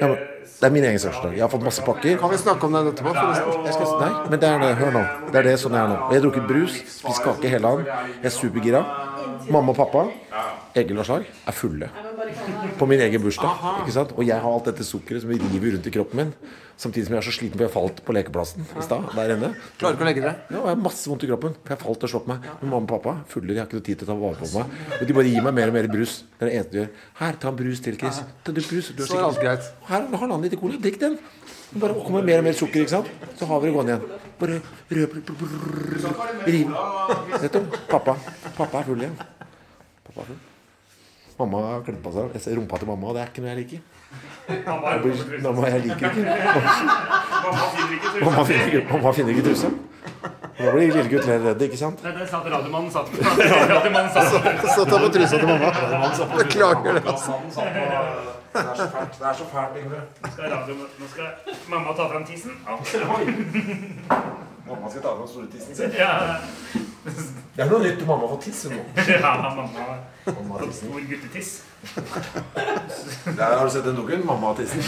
[0.00, 1.34] Ja, det er min egen seksårsdag.
[1.36, 2.16] Jeg har fått masse pakker.
[2.22, 3.12] Kan vi snakke om den etterpå?
[3.12, 4.70] Skal, nei, men det er det.
[4.80, 5.04] Hør nå.
[5.28, 5.98] Det er det sånn jeg er nå.
[6.08, 8.08] Jeg har drukket brus, spist kake hele dagen.
[8.22, 8.82] Jeg er supergira.
[9.52, 10.06] Mamma og pappa,
[10.80, 11.90] Egil og Slag, er fulle.
[12.84, 13.62] På min egen bursdag.
[13.80, 14.10] ikke sant?
[14.12, 16.32] Og jeg har alt dette sukkeret som river rundt i kroppen min.
[16.76, 19.06] Samtidig som jeg er så sliten for jeg falt på lekeplassen i stad.
[19.14, 19.48] Der inne.
[19.80, 20.42] Klarer ikke å legge deg?
[20.50, 21.54] Ja, og jeg har masse vondt i kroppen.
[21.64, 22.44] For jeg falt og slått meg.
[22.60, 24.50] Men mamma og pappa fulle, de har ikke noe tid til å ta vare på
[24.52, 24.76] meg.
[24.98, 26.18] Og de bare gir meg mer og mer brus.
[26.36, 27.02] Det er det eneste de gjør.
[27.24, 28.22] Her, ta en brus til, Chris.
[28.44, 28.92] Ta du brus.
[28.92, 29.74] Du har er alt greit.
[29.88, 30.84] her er halvannen liter cola.
[30.84, 31.18] Drikk den.
[31.72, 33.12] Bare kommer mer og mer sukker, ikke sant?
[33.40, 34.24] Så har vi det gående igjen.
[34.44, 34.60] Bare
[35.00, 35.20] røp,
[36.52, 36.74] riv.
[37.48, 38.18] Du, pappa.
[38.58, 39.22] Pappa er full igjen.
[40.04, 40.42] Pappa er full.
[41.38, 42.30] Mamma har klemt på seg.
[42.36, 43.80] Jeg ser rumpa til mamma, og det er ikke noe jeg liker.
[44.44, 46.22] Jeg blir, mamma, jeg liker ikke.
[48.20, 49.70] Mamma finner ikke, mamma finner ikke trusa.
[50.58, 52.04] Da blir lille gutt mer redd, ikke sant?
[52.04, 53.24] Det satt radiomannen satt på.
[53.72, 54.28] Radiomannen satt
[54.76, 55.72] Så ta på trusa til mamma.
[56.36, 57.02] Beklager det.
[57.02, 57.10] Det
[58.62, 59.18] er så fælt.
[59.18, 60.00] Det er så fælt, Yngve.
[61.00, 61.28] Nå skal
[61.72, 62.52] mamma ta fram tissen.
[64.66, 65.90] Mamma skal ta fram store tissen sin.
[65.98, 66.38] Ja,
[67.54, 68.78] Det er noe nytt om mamma får tiss nå.
[69.12, 69.66] ja mamma
[70.26, 70.88] Mamma har tissen.
[70.88, 71.50] stor guttetiss.
[73.36, 74.24] Der har du sett den dukken?
[74.26, 74.80] Mamma og tissen.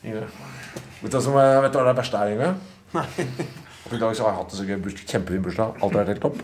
[0.00, 2.54] Vet du hva som er- vet du hva det verste er, Yngve?
[3.88, 5.78] Og I dag så har jeg hatt en så gøy kjempefin bursdag.
[5.80, 6.40] Alt har vært helt topp.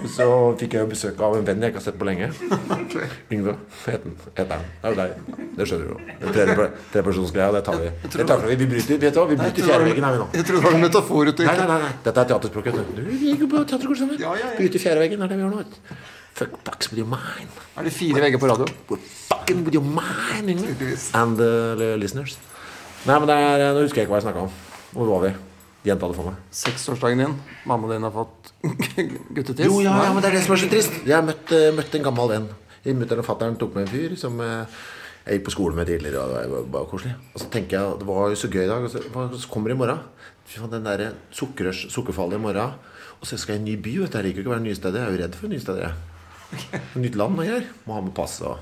[0.00, 0.26] Og så
[0.60, 2.28] fikk jeg besøk av en venn jeg ikke har sett på lenge.
[3.34, 3.56] Yngve
[3.88, 4.06] het.
[4.38, 4.62] Heter han.
[4.78, 5.10] Det er jo deg.
[5.58, 5.98] Det skjønner du jo.
[6.30, 6.54] Tredje-
[6.94, 7.90] det tar vi.
[8.14, 8.56] Det tar vi.
[8.62, 9.26] Vi bryter, vet du hva?
[9.32, 10.28] Vi bryter fjerdeveggen her, vi nå.
[10.38, 11.92] Jeg trodde det var en metafor Nei, nei, nei, nei.
[12.06, 12.80] Dette er teaterspråket.
[12.96, 14.22] Du gikk jo på teaterkurs sammen.
[14.22, 14.56] Ja, ja, ja.
[14.62, 15.66] Bryter fjerdeveggen, er det vi gjør nå.
[16.38, 17.50] Fuck fucks with your mind.
[17.76, 18.70] Er det fire vegger på radio?
[19.28, 20.96] Fucking with your mind, Yngve.
[21.18, 22.38] And the listeners.
[23.04, 24.52] Nei, men det er, nå husker jeg ikke hva jeg snakka om.
[24.94, 25.34] Hvor var vi?
[25.84, 26.40] Gjenta det for meg.
[26.52, 27.34] Seksårsdagen din.
[27.68, 28.50] Mamma din har fått
[29.36, 29.64] guttetiss.
[29.66, 30.96] Jo, ja, ja, men det er det som er så trist.
[31.08, 32.48] Jeg møtte, møtt, eh, en gammel venn.
[33.00, 34.76] Mutter'n og fatter'n tok med en fyr som eh,
[35.24, 36.20] jeg gikk på skole med tidligere.
[36.20, 37.14] Og det var bare koselig.
[37.32, 38.84] Og så tenker jeg det var jo så gøy i dag.
[38.88, 39.02] Og så,
[39.40, 40.04] så kommer det i morgen.
[40.76, 42.76] Den derre sukkerrørs- sukkerfallet i morgen.
[43.20, 43.96] Og så skal jeg i en ny by.
[44.04, 44.18] vet du.
[44.20, 45.00] Jeg liker ikke å være nye steder.
[45.00, 45.88] Jeg er jo redd for nye steder.
[45.88, 46.84] jeg.
[47.06, 47.66] Nytt land og greier.
[47.88, 48.56] Må ha med pass og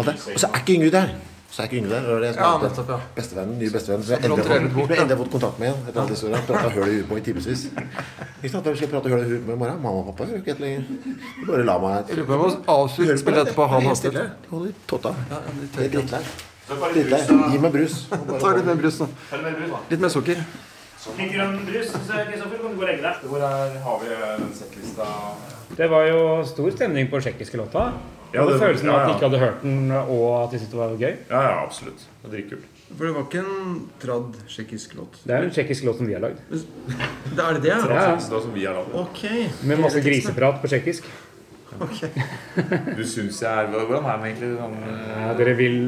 [0.00, 0.16] alt det.
[0.32, 1.14] Og så er ikke Yngve der.
[1.54, 2.06] Så er ikke Yngve der.
[2.08, 2.96] det det som Ja, nettopp, ja.
[3.14, 4.02] Bestevennen, ny bestevenn.
[4.02, 5.82] Som jeg endelig har fått, endelig fått kontakt med igjen.
[5.88, 6.40] Etter alle disse årene.
[6.48, 7.62] Prata høl i huet på i timevis.
[8.40, 8.64] Ikke sant?
[8.64, 9.78] Hvem skal jeg prate høl i huet med i morgen?
[9.84, 10.26] Mamma og pappa?
[10.32, 10.82] gjør ikke det lenger.
[11.46, 13.68] Bare la meg lurer på om jeg må avslutte spillet etterpå.
[13.70, 14.24] Han har stille.
[14.42, 15.14] De holder totta.
[15.30, 16.22] Det er drittlei.
[16.96, 17.22] Drittlei.
[17.54, 17.96] Gi meg brus.
[18.10, 19.06] Ta litt mer brus, da.
[19.94, 20.42] Litt mer sukker.
[21.20, 23.24] Litt grønn brus, så Kristoffer, kan du gå og legge deg.
[23.30, 23.46] Hvor
[23.86, 24.10] har vi
[24.42, 25.06] den settlista?
[25.78, 27.92] Det var jo stor stemning på tsjekkiske låta.
[28.34, 30.70] Ja, det- følelsen av ja, at de ikke hadde hørt den, og at de syntes
[30.74, 31.16] det var gøy.
[31.30, 32.06] Ja, ja, absolutt.
[32.22, 32.70] Det er dritkult.
[32.94, 35.20] For det var ikke en tradd tsjekkisk låt.
[35.24, 36.40] Det er en tsjekkisk låt som vi har lagd.
[36.50, 37.94] Det er det det, er?
[37.94, 38.94] Ja, som vi har laget.
[38.94, 39.22] Ok.
[39.64, 41.04] med masse griseprat på tsjekkisk.
[42.96, 44.50] Du syns jeg er Hvordan er den egentlig?
[44.60, 44.76] Sånn,
[45.10, 45.78] Ja, dere vil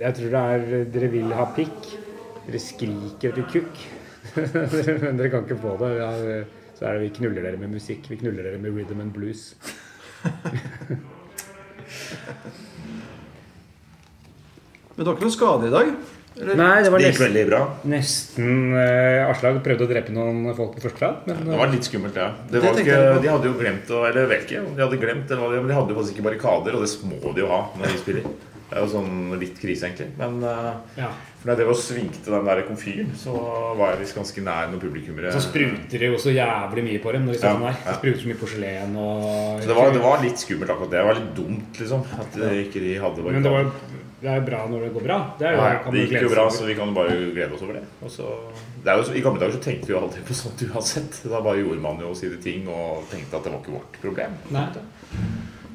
[0.00, 1.92] Jeg tror det er Dere vil ha pikk.
[2.48, 3.84] Dere skriker etter kukk.
[5.04, 5.92] Men dere kan ikke få det.
[6.00, 6.10] Ja,
[6.78, 8.08] så er det vi knuller dere med musikk.
[8.10, 9.52] Vi knuller dere med rhythm and blues.
[14.94, 15.90] Men det var ikke noen skade i dag?
[16.38, 17.60] Nei, det var det gikk nesten, veldig bra.
[17.90, 21.72] nesten eh, Aslag prøvde å drepe noen folk på første rad, men Det eh, var
[21.72, 22.28] litt skummelt, ja.
[22.46, 23.22] Det Det var tenkte ikke, jeg på.
[23.24, 25.48] de hadde jo glemt å Eller jeg vet ikke om de hadde glemt eller hva
[25.50, 27.90] de- Men de hadde jo faktisk ikke barrikader, og det må de jo ha når
[27.94, 28.28] de spiller.
[28.68, 30.10] Det er jo sånn litt krise, egentlig.
[30.18, 31.06] Men uh, ja.
[31.40, 33.32] for da jeg drev og svingte den der komfyren, så
[33.78, 35.30] var jeg visst ganske nær noen publikummere.
[35.32, 37.78] Så spruter det jo så jævlig mye på dem når de Ja, sånn der.
[37.78, 37.86] ja.
[37.86, 40.98] Det spruter så mye porselen og Så det var, det var litt skummelt akkurat det.
[41.00, 42.04] Det var litt dumt, liksom.
[42.18, 42.50] At ja.
[42.66, 43.72] ikke de hadde Men det, var,
[44.20, 45.18] det er bra når det går bra.
[45.40, 47.80] Det, jo, Ja, kan det gikk jo bra, så vi kan bare glede oss over
[47.80, 47.86] det.
[48.04, 48.28] Og så,
[48.84, 51.22] det jo, så- I gamle dager så tenkte vi jo aldri på sånt uansett.
[51.24, 54.36] Da bare gjorde man jo sine ting og tenkte at det var ikke vårt problem.
[54.52, 54.68] Nei.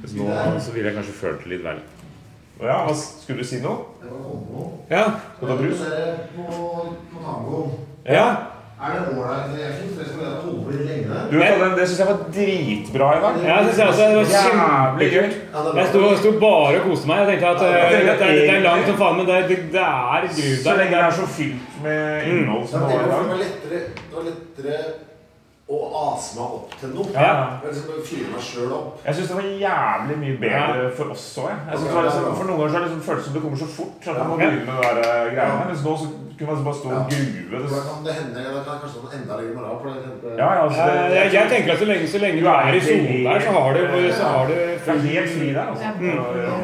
[0.05, 0.29] Så nå
[0.61, 1.81] så ville jeg kanskje følt det litt vel.
[2.61, 3.77] Å ja, hva skulle du si noe?
[4.91, 5.05] Ja.
[5.37, 5.79] Skal du ha brus?
[6.35, 6.43] På,
[7.13, 7.61] på tango.
[8.07, 8.25] ja.
[8.83, 9.51] Er det ålreit?
[9.55, 11.19] Jeg syns det skal være litt lenge.
[11.31, 13.37] Du, den- Det syns jeg var dritbra i dag.
[13.47, 14.07] Ja, synes jeg også.
[14.09, 15.37] Det var Jævlig kult.
[15.77, 17.21] Jeg sto, sto bare og koste meg.
[17.21, 19.85] Jeg tenkte at eh, det, er, det er langt som faen, men det, det, det
[19.85, 23.47] er gruv Så lenge det er så fylt med innhold som det var i dag.
[23.71, 23.81] det
[24.17, 24.77] var lettere
[25.63, 27.11] å ase meg opp til noe.
[27.15, 27.59] Ja.
[27.63, 28.97] Jeg liksom fyre meg sjøl opp.
[29.05, 31.69] Jeg syns det var jævlig mye bedre for oss òg.
[31.79, 34.01] For noen ganger så har det liksom føltes som det kommer så fort.
[34.03, 35.69] At man må begynne med de der eh, greiene.
[35.69, 37.59] Mens nå så Kunne bare stå og grue.
[37.63, 39.75] Det kan det hende det kan kanskje noe enda lenger moral.
[39.81, 40.81] For det, Ja, ja, altså,
[41.17, 43.69] Jeg, jeg tenker at så lenge, så lenge du er i sonen der, så har
[43.77, 43.81] du,
[44.19, 44.53] så har du
[44.83, 45.83] det er helt fri der, altså.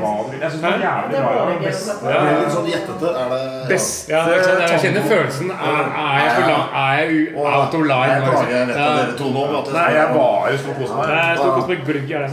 [0.01, 0.11] Hva.
[0.41, 1.31] Jeg syns det er jævlig bra.
[1.49, 3.07] Det er det er litt sånn gjettete.
[3.21, 4.09] Er det Best.
[4.09, 4.21] ja?
[4.27, 5.51] Jeg kjenner følelsen.
[5.51, 6.43] Er, er jeg, for
[6.83, 8.11] er jeg u- out of line?
[8.13, 8.97] Jeg klager, jeg liksom?
[8.97, 9.41] dere to nå.
[9.77, 11.05] Nei, jeg bare står og koser meg.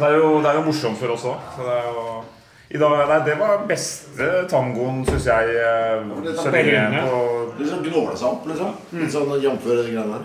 [0.07, 2.36] Det er jo morsomt for oss òg.
[2.69, 5.53] I dag, nei, det var beste tangoen, syns jeg.
[5.55, 7.21] Det lenge på
[7.61, 8.73] Litt sånn gnåle seg opp, liksom.
[8.99, 9.69] Litt sånn jf.
[9.69, 10.25] de greiene der.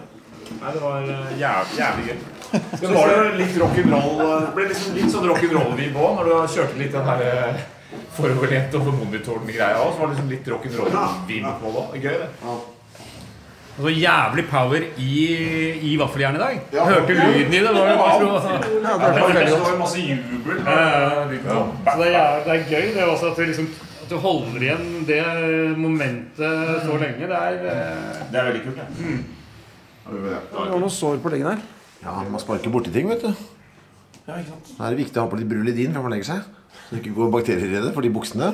[0.62, 2.24] Nei, det var eh, jævlig, jævlig gøy.
[2.82, 6.82] Så var det litt rock'n'roll Det ble liksom litt sånn rock'n'roll-vib òg, når du kjørte
[6.82, 7.62] litt den her eh,
[8.18, 9.94] foroverlent over monitoren-greia òg.
[9.94, 12.04] Så var det liksom litt rock'n'roll-vib på det.
[12.04, 12.54] Gøy, det.
[13.82, 15.14] Og så jævlig power i,
[15.90, 16.58] i vaffeljernet i dag.
[16.76, 16.84] Ja.
[16.86, 17.72] Hørte lyden i det.
[17.74, 20.60] Var det bare så, Ja, det var veldig Det var masse jubel.
[20.62, 23.70] så det, er, det er gøy det også at du, liksom,
[24.04, 25.24] at du holder igjen det
[25.82, 27.26] momentet så lenge.
[27.32, 29.18] Det er eh, Det er veldig kult, det.
[30.12, 31.66] Det var noen sår på leggen her.
[32.04, 33.34] Ja, man sparker borti ting, vet du.
[34.28, 34.72] Ja, ikke sant?
[34.78, 36.46] Da er det viktig å ha på litt brulidin før man legger seg.
[36.86, 37.96] Så det ikke går bakterier i det.
[37.98, 38.54] For de buksene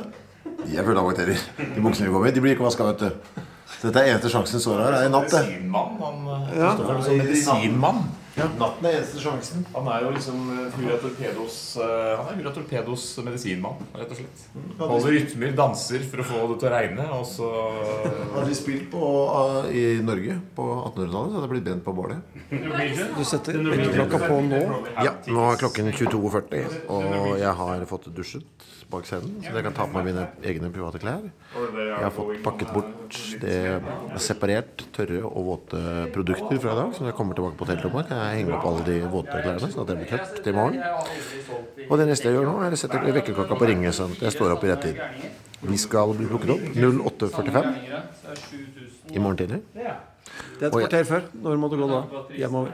[0.63, 1.43] De er fulle av bakterier.
[1.59, 3.43] De buksene vi går med, de blir ikke vaska, vet du.
[3.77, 4.95] Så dette er eneste sjansen såret har.
[4.95, 5.43] Det er i natt, det.
[5.45, 5.99] Medisinmann.
[6.01, 6.23] Han,
[6.57, 6.71] Ja.
[6.73, 8.07] Er sånn medisinmann.
[8.37, 9.63] Natten er eneste sjansen.
[9.73, 14.43] Han er jo liksom eh, Torpedos eh, Han er Fura Torpedos medisinmann, rett og slett.
[14.77, 17.49] Holder rytmer, danser for å få det til å regne, og så
[18.35, 21.95] Hadde de spilt på, uh, i Norge på 1800-tallet, så hadde det blitt brent på
[21.97, 22.37] bålet.
[23.17, 24.63] Du setter vekkerklokka på nå.
[25.01, 29.73] Ja, nå er klokken 22.40, og jeg har fått dusjet bak scenen, så jeg kan
[29.75, 31.23] ta på meg mine egne private klær.
[31.53, 33.11] Jeg har fått pakket bort
[33.41, 33.57] det
[34.23, 35.79] separert tørre og våte
[36.15, 38.65] produkter fra i dag, så når jeg kommer tilbake på hotellrommet, kan jeg henge opp
[38.71, 40.81] alle de våte klærne, sånn at det blir tørt til i morgen.
[41.87, 44.33] Og det neste jeg gjør nå, er å sette vekkerklokka på ringe, sånn at jeg
[44.37, 44.97] står opp i rett tid.
[45.67, 47.65] Vi skal bli plukket opp 08.45
[49.15, 49.61] i morgen tidlig.
[49.73, 51.21] Det er et kvarter før.
[51.43, 52.01] Når må du gå da?
[52.37, 52.71] Hjemover.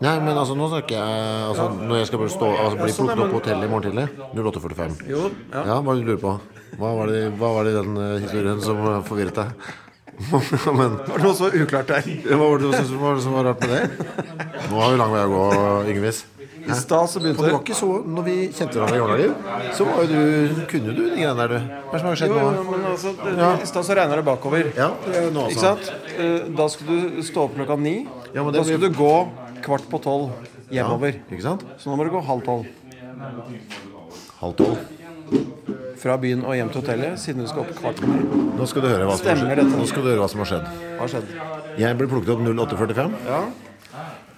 [0.00, 3.34] Nei, men altså, nå snakker jeg altså, Når jeg skal stå, altså, bli plukket opp
[3.34, 4.96] på hotellet i morgen tidlig 08.45.
[5.10, 5.64] Jo, ja.
[5.74, 6.32] Ja, hva er det du lurer på?
[6.80, 9.70] Hva var det, hva var det i den eh, historien som eh, forvirret deg?
[10.78, 12.08] Men Det var noe så uklart der.
[12.30, 14.08] hva var det du syntes var, som var rart med det?
[14.70, 15.44] Nå har vi lang vei å gå,
[15.94, 16.22] Yngvis.
[16.60, 19.86] I stad så begynte det var ikke så Når vi kjente hverandre i dager, så
[19.88, 21.56] var jo du Kunne du de greiene der, du?
[21.56, 22.64] Hva er det som har skjedd Jo, nå?
[22.68, 24.68] men altså, det, I stad så regner det bakover.
[24.76, 25.88] Ja, det er jo nå Ikke sant?
[26.20, 27.94] Eh, Da skulle du stå opp klokka ni.
[28.36, 29.14] Ja, Da skulle du gå
[29.64, 30.30] kvart på tolv
[30.72, 31.20] hjemover.
[31.30, 31.64] Ikke sant?
[31.80, 32.66] Så nå må du gå halv tolv.
[34.40, 34.80] Halv tolv.
[36.00, 38.20] Fra byen og hjem til hotellet, siden du skal opp kvart på ni.
[38.56, 39.76] Nå skal du høre hva som Stemmer dette?
[39.76, 40.70] Nå skal du høre hva som har skjedd.
[40.94, 41.34] Hva har skjedd?
[41.80, 43.18] Jeg ble plukket opp 08.45.
[43.28, 43.42] Ja.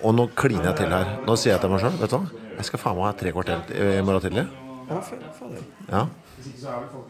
[0.03, 1.15] Og nå kliner jeg til her.
[1.29, 3.33] Nå sier jeg til meg sjøl Vet du hva, jeg skal faen meg ha tre
[3.37, 4.45] kvarter i morgen tidlig.
[4.91, 4.99] ja
[5.39, 5.63] fader.
[5.89, 6.03] Ja.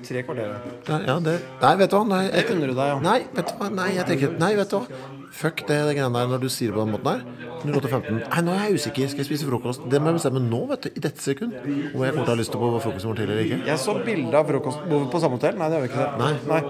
[0.04, 0.54] Tre kvarter.
[0.88, 2.04] Ja, ja, det Nei, vet du hva.
[2.10, 3.00] Nei, jeg, unner du deg, ja.
[3.00, 3.70] nei, vet du hva.
[3.72, 5.00] Nei, jeg tenker Nei, vet du hva.
[5.32, 7.22] Fuck det, det greiene der når du sier det på den måten her.
[7.62, 8.18] 08.15.
[8.20, 9.08] Nei, nå er jeg usikker.
[9.12, 9.84] Skal jeg spise frokost?
[9.90, 10.88] Det må jeg bestemme nå, vet du.
[10.92, 11.54] I dette sekund.
[11.56, 11.64] Om
[12.04, 13.60] jeg kommer til å ha lyst til på frokost i morgen tidlig eller ikke.
[13.70, 15.58] Jeg så bilde av frokostbordet på samme hotell.
[15.60, 16.46] Nei, det har vi ikke sett.
[16.52, 16.62] Nei.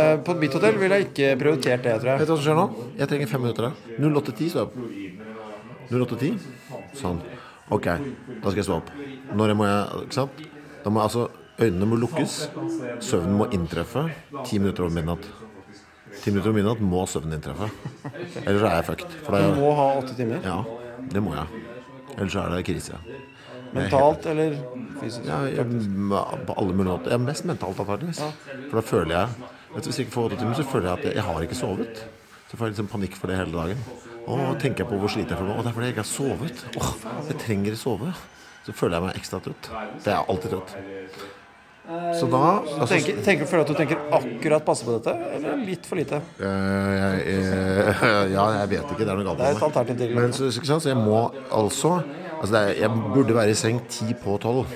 [0.00, 2.22] Eh, på mitt hotell ville jeg ikke prioritert det, tror jeg.
[2.22, 2.66] Vet du hva som skjer nå?
[3.02, 3.68] Jeg trenger fem minutter.
[3.68, 3.96] da.
[4.00, 4.76] 08.10 står jeg opp.
[5.92, 6.38] 08.10.
[7.02, 7.20] Sånn.
[7.74, 8.94] Ok, da skal jeg stå opp.
[9.36, 10.46] Når må jeg Ikke sant?
[10.84, 12.34] Da må jeg altså Øynene må lukkes.
[13.00, 14.02] Søvnen må inntreffe
[14.44, 15.24] ti minutter over midnatt.
[16.26, 17.68] Ti minutter om midnatt må søvnen din treffe.
[18.42, 19.12] Ellers er jeg fucked.
[19.22, 20.40] For da Du må ha åtte timer.
[20.42, 20.56] ja,
[21.12, 21.60] det må jeg.
[22.16, 22.98] Ellers er det krise.
[23.76, 24.56] Mentalt eller
[24.98, 25.28] fysisk.
[25.28, 25.66] Ja, jeg,
[26.48, 27.12] på alle mulige måter.
[27.12, 28.24] Jeg er mest mentalt antakeligvis.
[28.66, 29.28] For da føler jeg
[29.76, 31.46] vet du, Hvis jeg ikke får åtte timer, så føler jeg at jeg, jeg har
[31.46, 32.04] ikke sovet.
[32.50, 33.86] Så får jeg liksom panikk for det hele dagen.
[34.26, 35.58] Og tenker jeg på hvor sliten jeg føler meg.
[35.58, 36.66] Og det er fordi jeg ikke har sovet.
[36.82, 36.92] Åh,
[37.30, 38.14] jeg trenger å sove.
[38.66, 39.70] Så føler jeg meg ekstra trøtt.
[40.02, 40.78] Det er jeg alltid trøtt.
[41.86, 45.60] Så da altså, Tenker, tenker, føler du at du tenker akkurat passe på dette, eller
[45.62, 46.18] litt for lite?
[46.40, 46.46] Uh,
[46.96, 48.02] jeg, eh,
[48.34, 49.04] Ja, jeg vet ikke.
[49.04, 49.68] Det er noe galt Det er et med meg.
[49.68, 50.16] alternativ til.
[50.18, 51.20] Men så, så jeg må
[51.54, 52.00] altså
[52.36, 54.66] Altså det er, Jeg burde være i seng ti på tolv.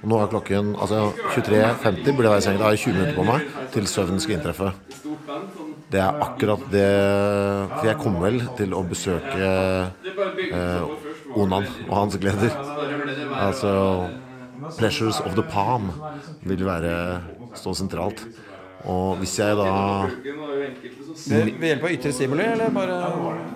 [0.00, 2.58] Og nå er klokken altså 23.50 burde jeg være i seng.
[2.58, 3.46] Da har jeg 20 minutter på meg
[3.76, 4.72] til søvnen skal inntreffe.
[5.92, 6.88] Det er akkurat det
[7.76, 9.50] For jeg kommer vel til å besøke
[10.50, 12.54] eh, Onan og hans gleder.
[13.36, 13.72] Altså
[14.78, 15.90] Pleasures of the Palm
[16.46, 16.92] vil være
[17.56, 18.22] stå sentralt.
[18.86, 19.70] Og hvis jeg da
[21.26, 22.96] Ved, hjelp av ytre stimuli, eller bare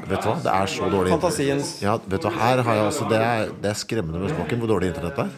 [0.08, 2.86] Vet du hva, det er så dårlig Fantasiens- Ja, vet du hva, her har jeg
[2.88, 5.30] altså Det er, det er skremmende med smaken hvor dårlig internett er.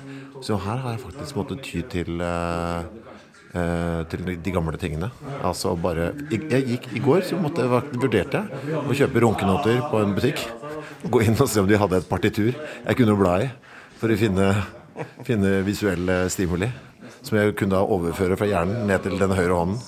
[0.42, 2.82] Så her har jeg faktisk måttet ty til uh,
[3.54, 5.10] uh, til de gamle tingene.
[5.42, 10.00] Altså bare Jeg, jeg gikk I går så måtte vurderte jeg å kjøpe runkenoter på
[10.02, 10.46] en butikk.
[11.10, 13.50] Gå inn og se om de hadde et partitur jeg kunne bla i
[14.00, 14.48] for å finne,
[15.26, 16.68] finne visuelle stimuli.
[17.22, 19.78] Som jeg kunne da overføre fra hjernen ned til den høyre hånden.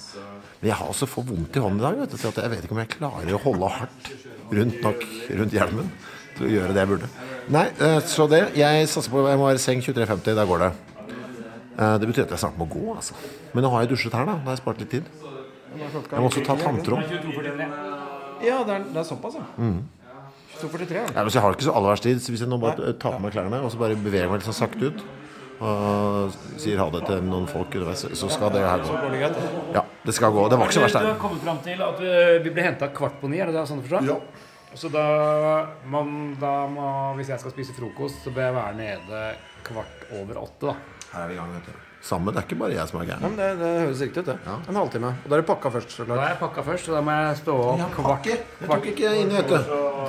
[0.60, 1.98] Men jeg har også for vondt i hånden i dag.
[2.04, 4.10] Vet du, så at jeg vet ikke om jeg klarer å holde hardt
[4.54, 5.02] rundt nok
[5.40, 5.90] rundt hjelmen
[6.36, 7.08] til å gjøre det jeg burde.
[7.54, 8.42] Nei, eh, så det.
[8.56, 10.34] Jeg satser på jeg må være seng 23.50.
[10.38, 10.70] Der går det.
[11.78, 13.14] Eh, Det betyr at jeg snart må gå, altså.
[13.52, 14.38] Men nå har jeg dusjet her, da.
[14.38, 15.04] Da har jeg spart litt tid.
[15.74, 17.02] Jeg må også ta tanntråd.
[18.44, 19.44] Ja, det er, det er såpass, ja.
[19.58, 19.82] Mm.
[20.60, 21.10] 243, ja.
[21.18, 22.22] Men så jeg har ikke så aller verst tid.
[22.22, 24.48] Så hvis jeg nå bare tar på meg klærne og så bare beveger meg litt
[24.48, 25.04] sånn sakte ut
[25.64, 28.96] og sier ha det til noen folk underveis, så skal det her gå.
[29.76, 30.48] Ja, det skal gå.
[30.50, 32.90] Det var ikke så verst Du har kommet fram til at uh, vi ble henta
[32.92, 34.10] kvart på ni, er det det sånn du forstår?
[34.10, 34.50] Ja.
[34.74, 35.06] Så da,
[35.86, 36.86] man, da må,
[37.20, 39.20] hvis jeg skal spise frokost, så bør jeg være nede
[39.64, 41.04] kvart over åtte, da.
[41.12, 41.93] Her er vi i gang, vet du.
[42.04, 42.34] Sammen.
[42.34, 43.22] Det er ikke bare jeg som er Ja, gæren.
[43.22, 44.36] men det, det høres riktig ut, det.
[44.68, 45.12] En halvtime.
[45.24, 46.18] Og da er det pakka først, så klart.
[46.18, 48.86] Da er jeg pakka først, så da må jeg stå opp ja, kvart Det tok
[48.92, 49.56] ikke inn, vet du.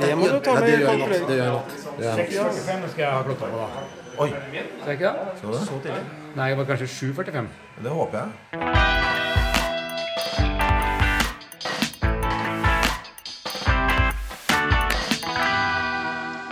[0.01, 0.75] Det må du ta med Ja.
[0.75, 1.27] Det gjør jeg natt.
[1.29, 1.71] Det gjør jeg natt.
[1.95, 3.85] 6.45 skal jeg ha klokka på, da.
[4.17, 5.39] Oi, Ser jeg ikke det?
[5.41, 5.63] så det?
[5.71, 6.03] Så tidlig.
[6.35, 7.47] Nei, det var kanskje 7.45.
[7.83, 9.45] Det håper jeg.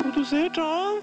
[0.01, 0.99] Produsert av